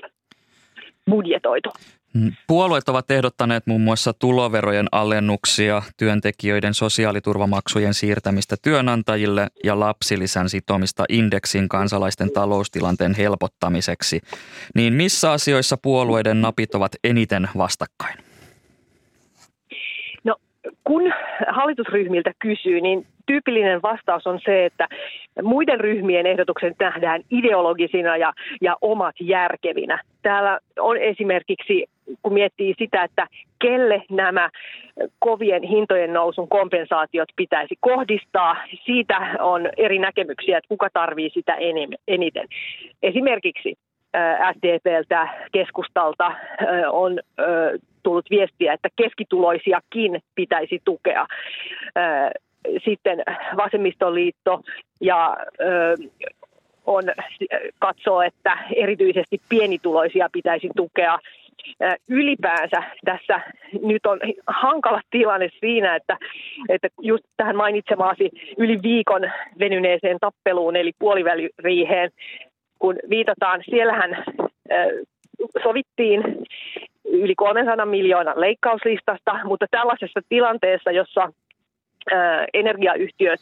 [1.11, 1.71] budjetoitu.
[2.15, 11.05] Mm, puolueet ovat ehdottaneet muun muassa tuloverojen alennuksia, työntekijöiden sosiaaliturvamaksujen siirtämistä työnantajille ja lapsilisän sitomista
[11.09, 14.21] indeksin kansalaisten taloustilanteen helpottamiseksi.
[14.75, 18.30] Niin missä asioissa puolueiden napit ovat eniten vastakkain?
[20.85, 21.13] Kun
[21.49, 24.89] hallitusryhmiltä kysyy, niin tyypillinen vastaus on se, että
[25.43, 30.03] muiden ryhmien ehdotukset nähdään ideologisina ja, ja omat järkevinä.
[30.23, 31.87] Täällä on esimerkiksi,
[32.23, 33.27] kun miettii sitä, että
[33.59, 34.51] kelle nämä
[35.19, 41.57] kovien hintojen nousun kompensaatiot pitäisi kohdistaa, siitä on eri näkemyksiä, että kuka tarvii sitä
[42.09, 42.49] eniten.
[43.03, 43.75] Esimerkiksi
[44.55, 46.33] SDPltä, keskustalta
[46.91, 47.19] on
[48.03, 51.27] tullut viestiä, että keskituloisiakin pitäisi tukea.
[52.85, 53.23] Sitten
[53.57, 54.61] vasemmistoliitto
[55.01, 55.37] ja
[56.87, 57.05] on
[57.79, 61.19] katsoo, että erityisesti pienituloisia pitäisi tukea.
[62.09, 63.41] Ylipäänsä tässä
[63.83, 66.19] nyt on hankala tilanne siinä, että,
[66.69, 72.11] että just tähän mainitsemaasi yli viikon venyneeseen tappeluun, eli puoliväliriiheen,
[72.81, 74.25] kun viitataan, siellähän
[75.63, 76.23] sovittiin
[77.05, 81.33] yli 300 miljoonan leikkauslistasta, mutta tällaisessa tilanteessa, jossa
[82.55, 83.41] energiayhtiöt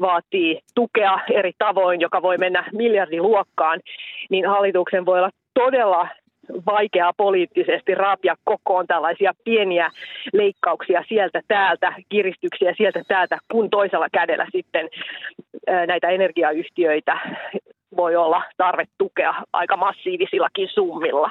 [0.00, 3.80] vaatii tukea eri tavoin, joka voi mennä miljardiluokkaan,
[4.30, 6.08] niin hallituksen voi olla todella
[6.66, 9.90] vaikeaa poliittisesti raapia kokoon tällaisia pieniä
[10.32, 14.88] leikkauksia sieltä täältä, kiristyksiä sieltä täältä, kun toisella kädellä sitten
[15.86, 17.18] näitä energiayhtiöitä
[17.98, 21.30] voi olla tarve tukea aika massiivisillakin summilla.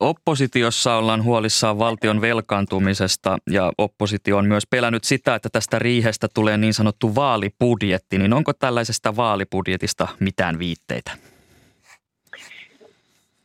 [0.00, 6.56] Oppositiossa ollaan huolissaan valtion velkaantumisesta ja oppositio on myös pelännyt sitä, että tästä riihestä tulee
[6.56, 8.18] niin sanottu vaalibudjetti.
[8.18, 11.10] Niin onko tällaisesta vaalibudjetista mitään viitteitä?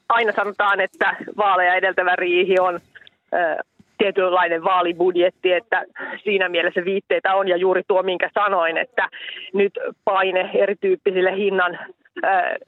[0.09, 2.79] Aina sanotaan, että vaaleja edeltävä riihi on
[3.97, 5.86] tietynlainen vaalibudjetti, että
[6.23, 9.09] siinä mielessä viitteitä on ja juuri tuo, minkä sanoin, että
[9.53, 9.73] nyt
[10.03, 11.79] paine erityyppisille hinnan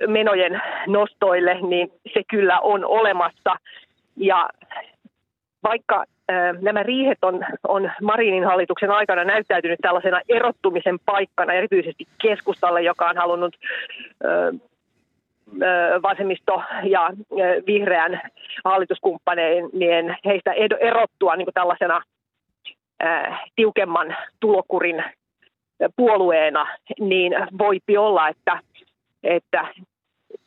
[0.07, 3.55] menojen nostoille, niin se kyllä on olemassa.
[4.15, 4.49] Ja
[5.63, 6.05] vaikka
[6.61, 13.17] nämä riihet on, on Marinin hallituksen aikana näyttäytynyt tällaisena erottumisen paikkana, erityisesti keskustalle, joka on
[13.17, 13.55] halunnut
[16.03, 17.09] vasemmisto ja
[17.67, 18.21] vihreän
[18.65, 22.01] hallituskumppaneen heistä erottua niin kuin tällaisena
[23.55, 25.03] tiukemman tulokurin
[25.95, 26.67] puolueena,
[26.99, 28.59] niin voipi olla, että
[29.23, 29.67] että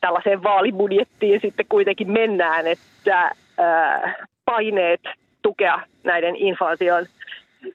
[0.01, 3.31] tällaiseen vaalibudjettiin sitten kuitenkin mennään, että
[4.45, 5.01] paineet
[5.43, 7.07] tukea näiden inflaation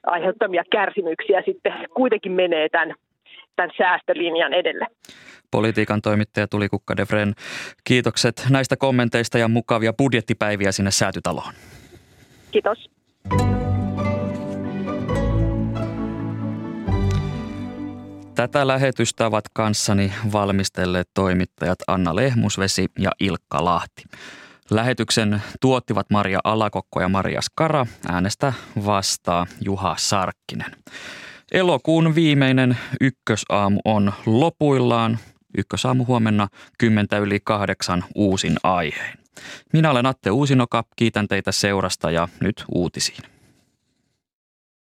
[0.06, 2.94] aiheuttamia kärsimyksiä sitten kuitenkin menee tämän,
[3.56, 4.86] tämän säästölinjan edelle.
[5.50, 7.34] Politiikan toimittaja Tuli Kukka Devren.
[7.84, 11.52] Kiitokset näistä kommenteista ja mukavia budjettipäiviä sinne säätytaloon.
[12.50, 12.90] Kiitos.
[18.36, 24.04] Tätä lähetystä ovat kanssani valmistelleet toimittajat Anna Lehmusvesi ja Ilkka Lahti.
[24.70, 27.86] Lähetyksen tuottivat Maria Alakokko ja Maria Skara.
[28.08, 28.52] Äänestä
[28.84, 30.70] vastaa Juha Sarkkinen.
[31.52, 35.18] Elokuun viimeinen ykkösaamu on lopuillaan.
[35.58, 39.18] Ykkösaamu huomenna 10 yli kahdeksan uusin aiheen.
[39.72, 43.35] Minä olen Atte Uusinoka, kiitän teitä seurasta ja nyt uutisiin.